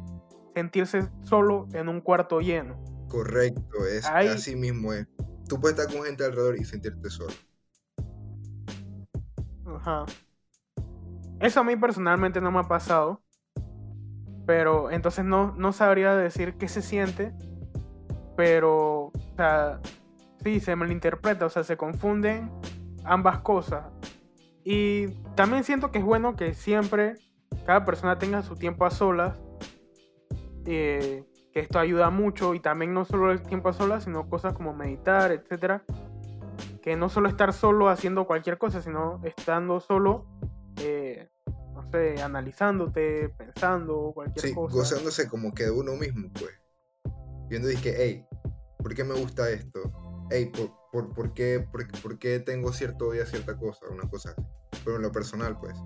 sentirse 0.55 1.09
solo 1.23 1.67
en 1.73 1.89
un 1.89 2.03
cuarto 2.03 2.41
lleno. 2.41 2.77
Correcto, 3.09 3.87
es 3.87 4.05
así 4.05 4.55
mismo 4.55 4.93
es. 4.93 5.07
Tú 5.49 5.59
puedes 5.59 5.79
estar 5.79 5.91
con 5.91 6.05
gente 6.05 6.27
alrededor 6.27 6.59
y 6.59 6.65
sentirte 6.67 7.09
solo. 7.09 7.33
Ajá. 9.65 10.05
Eso 11.41 11.61
a 11.61 11.65
mí 11.65 11.75
personalmente 11.75 12.39
no 12.43 12.53
me 12.53 12.59
ha 12.59 12.65
pasado. 12.65 13.23
Pero 14.47 14.91
entonces 14.91 15.25
no, 15.25 15.55
no 15.57 15.73
sabría 15.73 16.15
decir 16.15 16.59
qué 16.59 16.69
se 16.69 16.83
siente. 16.83 17.33
Pero, 18.37 19.07
o 19.07 19.13
sea, 19.39 19.81
sí, 20.43 20.61
se 20.61 20.77
malinterpreta, 20.77 21.47
o 21.47 21.49
sea, 21.49 21.65
se 21.65 21.79
confunden 21.79 22.53
ambas 23.05 23.39
cosas. 23.39 23.87
Y 24.65 25.07
también 25.35 25.65
siento 25.65 25.91
que 25.91 26.01
es 26.01 26.05
bueno 26.05 26.37
que 26.37 26.53
siempre 26.53 27.15
cada 27.65 27.85
persona 27.85 28.19
tenga 28.19 28.43
su 28.43 28.57
tiempo 28.57 28.85
a 28.85 28.91
solas 28.91 29.35
eh, 30.67 31.25
que 31.53 31.61
esto 31.61 31.79
ayuda 31.79 32.11
mucho 32.11 32.55
y 32.55 32.61
también 32.61 32.93
no 32.93 33.05
solo 33.05 33.31
el 33.31 33.43
tiempo 33.43 33.69
a 33.69 33.73
solas, 33.73 34.05
sino 34.05 34.29
cosas 34.29 34.55
como 34.55 34.75
meditar, 34.75 35.31
etcétera. 35.31 35.85
Que 36.83 36.97
no 36.97 37.09
solo 37.09 37.29
estar 37.29 37.53
solo 37.53 37.89
haciendo 37.89 38.27
cualquier 38.27 38.59
cosa, 38.59 38.83
sino 38.83 39.21
estando 39.23 39.81
solo, 39.81 40.27
eh, 40.81 41.31
no 41.73 41.89
sé, 41.91 42.21
analizándote, 42.21 43.29
pensando, 43.31 44.11
cualquier 44.13 44.47
sí, 44.47 44.55
cosa. 44.55 44.75
gozándose 44.75 45.29
como 45.29 45.55
que 45.55 45.65
de 45.65 45.71
uno 45.71 45.93
mismo, 45.93 46.29
pues. 46.33 46.61
Viendo 47.49 47.71
y 47.71 47.77
que, 47.77 47.95
hey, 47.97 48.27
¿por 48.79 48.95
qué 48.95 49.05
me 49.05 49.15
gusta 49.15 49.49
esto? 49.49 49.81
Hey, 50.31 50.51
¿por, 50.55 50.73
por, 50.91 51.15
por, 51.15 51.35
qué, 51.35 51.65
por, 52.03 52.19
qué 52.19 52.41
tengo 52.41 52.73
cierto 52.73 53.09
odio 53.09 53.23
a 53.23 53.27
cierta 53.27 53.57
cosa? 53.57 53.87
Una 53.91 54.09
cosa 54.09 54.31
así. 54.31 54.43
Pero 54.85 54.97
en 54.97 55.03
lo 55.03 55.13
personal, 55.13 55.57
pues. 55.59 55.79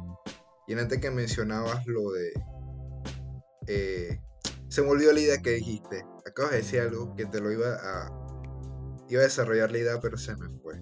Y 0.68 0.78
antes 0.78 1.00
que 1.00 1.10
mencionabas 1.10 1.84
lo 1.86 2.12
de 2.12 2.32
eh, 3.68 4.20
se 4.68 4.82
me 4.82 4.88
olvidó 4.88 5.12
la 5.12 5.20
idea 5.20 5.38
que 5.38 5.50
dijiste. 5.52 6.04
Acabas 6.26 6.52
de 6.52 6.58
decir 6.58 6.80
algo 6.80 7.14
que 7.14 7.26
te 7.26 7.40
lo 7.40 7.52
iba 7.52 7.74
a. 7.74 8.10
Iba 9.08 9.20
a 9.22 9.24
desarrollar 9.24 9.70
la 9.70 9.78
idea, 9.78 10.00
pero 10.00 10.18
se 10.18 10.36
me 10.36 10.48
fue. 10.60 10.80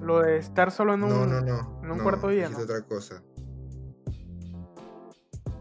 Lo 0.00 0.20
de 0.20 0.38
estar 0.38 0.70
solo 0.70 0.94
en 0.94 1.04
un, 1.04 1.10
no, 1.10 1.26
no, 1.26 1.40
no, 1.40 1.80
en 1.82 1.90
un 1.90 1.98
cuarto 2.00 2.30
lleno. 2.30 2.58
otra 2.58 2.82
cosa. 2.82 3.22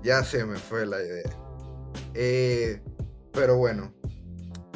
Ya 0.01 0.23
se 0.23 0.43
me 0.43 0.57
fue 0.57 0.85
la 0.85 1.01
idea. 1.01 1.29
Eh, 2.13 2.81
pero 3.31 3.55
bueno, 3.55 3.93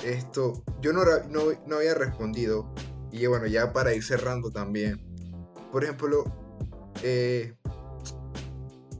esto 0.06 0.64
yo 0.80 0.94
no, 0.94 1.04
no, 1.04 1.42
no, 1.66 1.76
había 1.76 1.96
respondido. 1.96 2.74
Y 3.12 3.26
bueno, 3.26 3.48
ya 3.48 3.74
para 3.74 3.94
ir 3.94 4.04
cerrando 4.04 4.52
también. 4.52 5.04
Por 5.72 5.84
ejemplo, 5.84 6.24
eh, 7.04 7.57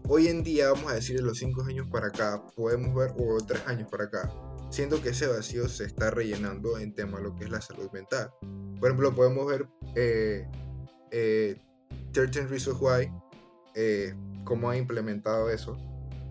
hoy 0.10 0.28
en 0.28 0.44
día, 0.44 0.72
vamos 0.72 0.92
a 0.92 0.96
decir 0.96 1.18
de 1.18 1.22
los 1.22 1.38
5 1.38 1.64
años 1.64 1.88
para 1.92 2.08
acá, 2.08 2.44
podemos 2.56 2.94
ver, 2.96 3.14
o 3.18 3.38
3 3.38 3.68
años 3.68 3.90
para 3.90 4.06
acá, 4.06 4.32
siendo 4.70 5.02
que 5.02 5.10
ese 5.10 5.28
vacío 5.28 5.68
se 5.68 5.86
está 5.86 6.12
rellenando 6.12 6.78
en 6.78 6.94
tema 6.94 7.18
de 7.18 7.26
lo 7.26 7.36
que 7.36 7.46
es 7.46 7.50
la 7.50 7.62
salud 7.62 7.90
mental. 7.92 8.32
Por 8.80 8.90
ejemplo, 8.90 9.14
podemos 9.14 9.46
ver 9.48 9.68
eh, 9.96 10.48
eh, 11.12 11.62
13 12.14 12.48
Reasons 12.48 12.78
Why, 12.80 13.12
eh, 13.76 14.16
cómo 14.44 14.70
ha 14.70 14.78
implementado 14.78 15.50
eso. 15.50 15.78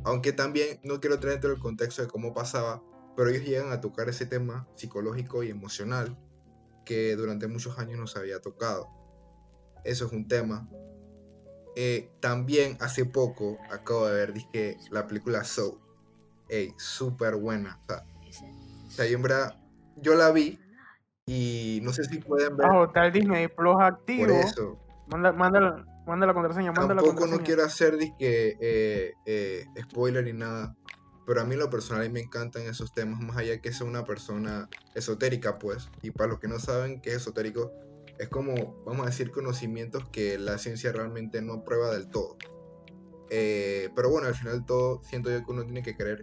Aunque 0.05 0.33
también 0.33 0.81
no 0.85 1.01
quiero 1.01 1.19
traer 1.19 1.41
todo 1.41 1.53
el 1.53 1.59
contexto 1.59 2.03
de 2.03 2.09
cómo 2.09 2.33
pasaba, 2.33 2.83
pero 3.17 3.31
ellos 3.31 3.45
llegan 3.45 3.73
a 3.73 3.81
tocar 3.81 4.09
ese 4.09 4.27
tema 4.27 4.69
psicológico 4.77 5.43
y 5.43 5.51
emocional 5.51 6.17
que 6.85 7.17
durante 7.17 7.49
muchos 7.49 7.79
años 7.79 7.99
no 7.99 8.07
se 8.07 8.19
había 8.19 8.41
tocado. 8.41 8.89
Eso 9.85 10.07
es 10.07 10.13
un 10.13 10.29
tema. 10.29 10.69
Eh, 11.79 12.11
también 12.21 12.79
hace 12.81 13.05
poco 13.05 13.59
acabo 13.71 14.07
de 14.07 14.15
ver 14.15 14.33
dije, 14.33 14.79
la 14.91 15.07
película 15.07 15.45
Soul. 15.45 15.79
Ey, 16.49 16.73
súper 16.79 17.37
buena. 17.37 17.79
O 17.89 18.91
sea, 18.91 19.05
yo, 19.07 19.17
en 19.17 19.23
verdad, 19.23 19.61
yo 19.97 20.15
la 20.15 20.31
vi 20.31 20.59
y 21.27 21.81
no 21.83 21.93
sé 21.93 22.05
si 22.05 22.19
pueden 22.19 22.57
ver. 22.57 22.67
Tal 22.95 23.13
Disney 23.13 23.49
Plus 23.49 23.77
activo. 23.79 24.27
Por 24.27 24.33
eso. 24.33 24.79
Manda, 25.09 25.33
manda, 25.33 25.85
manda 26.07 26.27
la 26.27 26.33
contraseña, 26.33 26.73
manda 26.73 26.95
la 26.95 27.03
Tampoco 27.03 27.09
contraseña. 27.11 27.39
no 27.39 27.45
quiero 27.45 27.65
hacer 27.65 27.99
disque, 27.99 28.57
eh, 28.59 29.13
eh, 29.27 29.67
spoiler 29.83 30.25
ni 30.25 30.33
nada. 30.33 30.75
Pero 31.27 31.43
a 31.43 31.45
mí 31.45 31.57
lo 31.57 31.69
personal 31.69 32.09
me 32.11 32.21
encantan 32.21 32.63
esos 32.63 32.95
temas, 32.95 33.21
más 33.21 33.37
allá 33.37 33.61
que 33.61 33.73
sea 33.73 33.87
una 33.87 34.05
persona 34.05 34.69
esotérica, 34.95 35.59
pues. 35.59 35.91
Y 36.01 36.13
para 36.13 36.31
los 36.31 36.39
que 36.39 36.49
no 36.49 36.59
saben 36.59 37.03
qué 37.03 37.11
es 37.11 37.17
esotérico, 37.17 37.71
es 38.19 38.29
como, 38.29 38.83
vamos 38.85 39.03
a 39.07 39.11
decir, 39.11 39.31
conocimientos 39.31 40.09
que 40.11 40.39
la 40.39 40.59
ciencia 40.59 40.93
realmente 40.93 41.43
no 41.43 41.65
prueba 41.65 41.91
del 41.93 42.09
todo. 42.09 42.37
Eh, 43.31 43.91
pero 43.95 44.11
bueno, 44.11 44.29
al 44.29 44.35
final 44.35 44.65
todo, 44.65 45.03
siento 45.03 45.31
yo 45.31 45.45
que 45.45 45.53
uno 45.53 45.65
tiene 45.65 45.83
que 45.83 45.97
creer, 45.97 46.23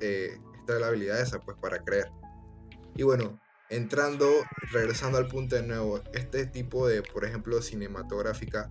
eh, 0.00 0.38
esta 0.58 0.78
la 0.78 0.88
habilidad 0.88 1.20
esa, 1.20 1.40
pues, 1.40 1.56
para 1.60 1.82
creer. 1.82 2.10
Y 2.96 3.02
bueno, 3.02 3.40
entrando, 3.68 4.28
regresando 4.72 5.18
al 5.18 5.26
punto 5.26 5.56
de 5.56 5.62
nuevo, 5.62 6.00
este 6.12 6.46
tipo 6.46 6.86
de, 6.86 7.02
por 7.02 7.24
ejemplo, 7.24 7.60
cinematográfica, 7.62 8.70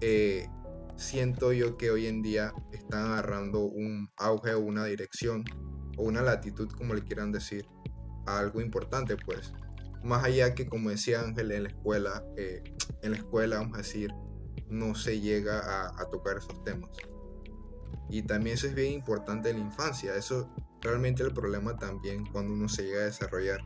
eh, 0.00 0.48
siento 0.96 1.52
yo 1.52 1.76
que 1.76 1.90
hoy 1.90 2.06
en 2.06 2.22
día 2.22 2.52
están 2.72 3.06
agarrando 3.06 3.60
un 3.60 4.10
auge 4.16 4.54
o 4.54 4.60
una 4.60 4.84
dirección 4.84 5.44
o 5.96 6.04
una 6.04 6.22
latitud, 6.22 6.68
como 6.70 6.94
le 6.94 7.02
quieran 7.02 7.32
decir, 7.32 7.66
a 8.26 8.38
algo 8.38 8.60
importante, 8.60 9.16
pues. 9.16 9.52
Más 10.02 10.24
allá 10.24 10.54
que, 10.54 10.66
como 10.66 10.90
decía 10.90 11.20
Ángel, 11.20 11.52
en 11.52 11.64
la 11.64 11.68
escuela, 11.68 12.24
eh, 12.36 12.62
en 13.02 13.12
la 13.12 13.16
escuela, 13.18 13.58
vamos 13.58 13.74
a 13.74 13.78
decir, 13.78 14.10
no 14.68 14.94
se 14.94 15.20
llega 15.20 15.90
a, 15.98 16.10
tocar 16.10 16.38
esos 16.38 16.62
temas. 16.64 16.90
Y 18.08 18.22
también 18.22 18.54
eso 18.54 18.66
es 18.66 18.74
bien 18.74 18.92
importante 18.92 19.50
en 19.50 19.56
la 19.56 19.64
infancia. 19.64 20.16
Eso 20.16 20.50
realmente 20.82 21.22
el 21.22 21.32
problema 21.32 21.76
también 21.78 22.26
cuando 22.26 22.52
uno 22.52 22.68
se 22.68 22.84
llega 22.84 23.02
a 23.02 23.04
desarrollar. 23.04 23.60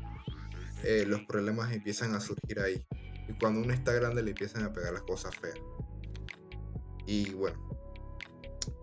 eh, 0.84 1.05
los 1.07 1.22
problemas 1.22 1.72
empiezan 1.72 2.14
a 2.14 2.20
surgir 2.20 2.61
ahí. 2.61 2.84
Y 3.28 3.32
cuando 3.39 3.61
uno 3.61 3.72
está 3.72 3.93
grande 3.93 4.22
le 4.22 4.32
empiezan 4.32 4.64
a 4.64 4.72
pegar 4.72 4.93
las 4.93 5.03
cosas 5.03 5.34
feas. 5.37 5.59
Y 7.07 7.32
bueno, 7.32 7.59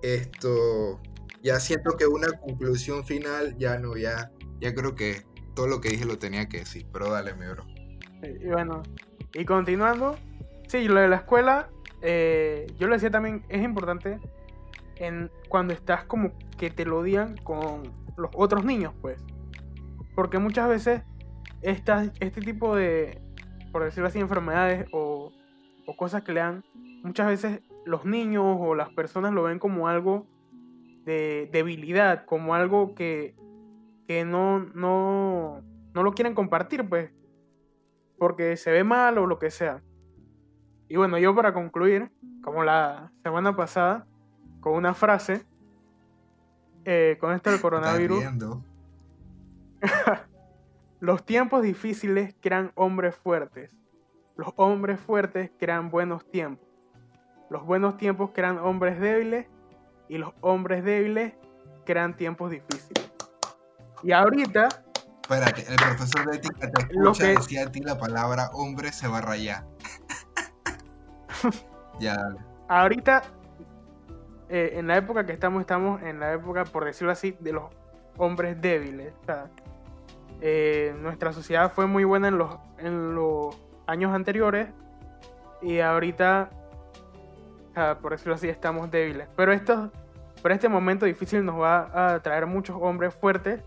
esto 0.01 1.01
ya 1.43 1.60
siento 1.60 1.97
que 1.97 2.08
una 2.08 2.32
conclusión 2.39 3.06
final 3.06 3.58
ya 3.58 3.78
no, 3.78 3.97
ya, 3.97 4.32
ya 4.60 4.74
creo 4.74 4.95
que 4.95 5.26
todo 5.54 5.68
lo 5.68 5.82
que 5.82 5.89
dije 5.89 6.06
lo 6.06 6.18
tenía 6.18 6.47
que 6.47 6.60
decir. 6.60 6.86
Pero 6.91 7.10
dale, 7.12 7.34
mi 7.34 7.45
bro. 7.47 7.66
Y 8.24 8.47
bueno, 8.47 8.84
y 9.34 9.45
continuando, 9.45 10.18
sí, 10.68 10.88
lo 10.88 10.99
de 10.99 11.08
la 11.08 11.18
escuela, 11.18 11.70
eh, 12.01 12.68
yo 12.78 12.88
lo 12.88 12.93
decía 12.93 13.12
también, 13.12 13.43
es 13.49 13.64
importante 13.64 14.20
en 14.95 15.30
cuando 15.49 15.74
estás 15.74 16.06
como 16.06 16.32
que 16.58 16.70
te 16.70 16.86
lo 16.86 17.04
digan 17.04 17.36
con 17.38 17.84
los 18.18 18.32
otros 18.36 18.64
niños, 18.64 18.93
pues. 19.01 19.22
Porque 20.16 20.38
muchas 20.38 20.70
veces 20.70 21.01
estas, 21.62 22.12
este 22.20 22.41
tipo 22.41 22.76
de, 22.76 23.22
por 23.72 23.84
decirlo 23.84 24.08
así, 24.08 24.20
enfermedades 24.20 24.88
o 24.91 25.32
cosas 25.97 26.24
que 26.24 26.32
le 26.32 26.39
dan, 26.39 26.64
muchas 27.04 27.28
veces 27.28 27.62
los 27.86 28.06
niños 28.06 28.58
o 28.60 28.76
las 28.76 28.89
personas 28.89 29.34
lo 29.34 29.43
ven 29.43 29.60
como 29.60 29.88
algo 29.88 30.26
de 31.06 31.49
debilidad, 31.51 32.26
como 32.26 32.56
algo 32.56 32.95
que, 32.95 33.36
que 34.08 34.26
no, 34.26 34.60
no, 34.60 35.62
no 35.93 36.04
lo 36.04 36.14
quieren 36.14 36.36
compartir, 36.36 36.88
pues 36.88 37.12
porque 38.18 38.56
se 38.58 38.72
ve 38.72 38.84
mal 38.84 39.18
o 39.18 39.28
lo 39.28 39.39
que 39.39 39.51
sea. 39.51 39.82
Y 40.88 40.95
bueno, 40.95 41.18
yo 41.18 41.36
para 41.36 41.54
concluir, 41.54 42.12
como 42.41 42.64
la 42.64 43.12
semana 43.24 43.56
pasada, 43.56 44.06
con 44.60 44.74
una 44.74 44.93
frase, 44.93 45.45
eh, 46.86 47.18
con 47.20 47.34
esto 47.34 47.51
del 47.51 47.62
coronavirus, 47.62 48.24
los 50.99 51.26
tiempos 51.26 51.64
difíciles 51.64 52.36
crean 52.41 52.72
hombres 52.76 53.16
fuertes, 53.16 53.76
los 54.36 54.54
hombres 54.56 54.99
fuertes 54.99 55.51
crean 55.60 55.89
buenos 55.89 56.30
tiempos, 56.30 56.68
los 57.49 57.66
buenos 57.66 57.97
tiempos 57.97 58.32
crean 58.34 58.58
hombres 58.58 58.99
débiles 58.99 59.47
y 60.10 60.18
los 60.18 60.34
hombres 60.41 60.84
débiles 60.84 61.34
crean 61.86 62.16
tiempos 62.16 62.51
difíciles. 62.51 63.12
Y 64.04 64.12
ahorita, 64.12 64.68
Espérate, 65.22 65.62
el 65.70 65.76
profesor 65.78 66.30
de 66.30 66.36
ética 66.38 66.70
te 66.70 66.93
Lo 66.93 67.12
escucha 67.12 67.24
que- 67.28 67.36
decir 67.39 67.60
a 67.60 67.72
ti 67.72 67.80
la 67.80 67.97
palabra 67.97 68.49
hombre 68.54 68.91
se 68.91 69.08
va 69.08 69.20
a 69.20 69.22
rayar. 69.22 69.64
ya, 71.99 72.16
dale. 72.18 72.39
ahorita, 72.68 73.22
eh, 74.49 74.74
en 74.76 74.88
la 74.88 74.97
época 74.97 75.26
que 75.26 75.32
estamos, 75.34 75.62
estamos 75.62 76.01
en 76.01 76.20
la 76.20 76.34
época, 76.34 76.66
por 76.66 76.86
decirlo 76.86 77.12
así, 77.12 77.36
de 77.39 77.54
los 77.54 77.64
hombres 78.18 78.60
débiles. 78.62 79.14
O 79.22 79.26
sea, 79.26 79.47
eh, 80.41 80.93
nuestra 80.99 81.32
sociedad 81.32 81.72
fue 81.72 81.88
muy 81.88 82.04
buena 82.04 82.28
en 82.28 82.38
los, 82.38 82.58
en 82.80 83.16
los 83.16 83.56
años 83.88 84.14
anteriores 84.14 84.68
y 85.62 85.80
ahorita, 85.80 86.49
o 87.72 87.74
sea, 87.74 87.97
por 87.99 88.12
decirlo 88.12 88.36
así, 88.36 88.49
estamos 88.49 88.91
débiles. 88.91 89.28
Pero, 89.38 89.54
esto, 89.54 89.89
pero 90.41 90.54
este 90.54 90.68
momento 90.68 91.06
difícil 91.06 91.45
nos 91.45 91.60
va 91.62 92.16
a 92.16 92.20
traer 92.22 92.45
muchos 92.45 92.78
hombres 92.80 93.14
fuertes 93.14 93.62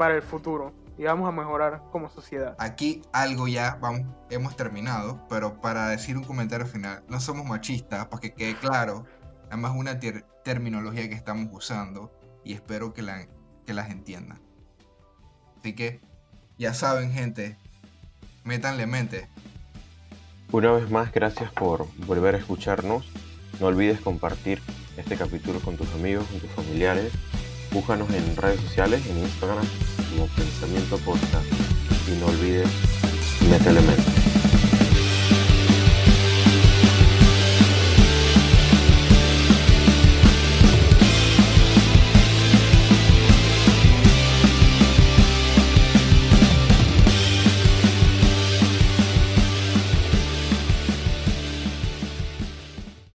para 0.00 0.14
el 0.14 0.22
futuro 0.22 0.72
y 0.96 1.04
vamos 1.04 1.28
a 1.28 1.30
mejorar 1.30 1.82
como 1.92 2.08
sociedad. 2.08 2.56
Aquí 2.58 3.02
algo 3.12 3.48
ya 3.48 3.76
vamos, 3.82 4.06
hemos 4.30 4.56
terminado, 4.56 5.26
pero 5.28 5.60
para 5.60 5.88
decir 5.88 6.16
un 6.16 6.24
comentario 6.24 6.66
final, 6.66 7.02
no 7.06 7.20
somos 7.20 7.44
machistas, 7.44 8.06
para 8.06 8.18
que 8.18 8.32
quede 8.32 8.56
claro, 8.56 9.04
nada 9.44 9.58
más 9.58 9.76
una 9.76 10.00
ter- 10.00 10.24
terminología 10.42 11.06
que 11.06 11.14
estamos 11.14 11.48
usando 11.52 12.10
y 12.44 12.54
espero 12.54 12.94
que, 12.94 13.02
la, 13.02 13.26
que 13.66 13.74
las 13.74 13.90
entiendan. 13.90 14.40
Así 15.58 15.74
que, 15.74 16.00
ya 16.56 16.72
saben 16.72 17.12
gente, 17.12 17.58
métanle 18.44 18.86
mente. 18.86 19.28
Una 20.50 20.72
vez 20.72 20.90
más, 20.90 21.12
gracias 21.12 21.52
por 21.52 21.86
volver 22.06 22.36
a 22.36 22.38
escucharnos. 22.38 23.06
No 23.60 23.66
olvides 23.66 24.00
compartir 24.00 24.62
este 24.96 25.18
capítulo 25.18 25.60
con 25.60 25.76
tus 25.76 25.92
amigos, 25.92 26.26
con 26.28 26.40
tus 26.40 26.50
familiares. 26.52 27.12
Búscanos 27.72 28.10
en 28.10 28.36
redes 28.36 28.60
sociales, 28.60 29.00
en 29.06 29.18
Instagram, 29.18 29.64
como 30.10 30.26
Pensamiento 30.28 30.98
Podcast. 30.98 31.46
Y 32.08 32.18
no 32.18 32.26
olvides, 32.26 32.68
métele 33.48 33.80
mente. 33.80 34.19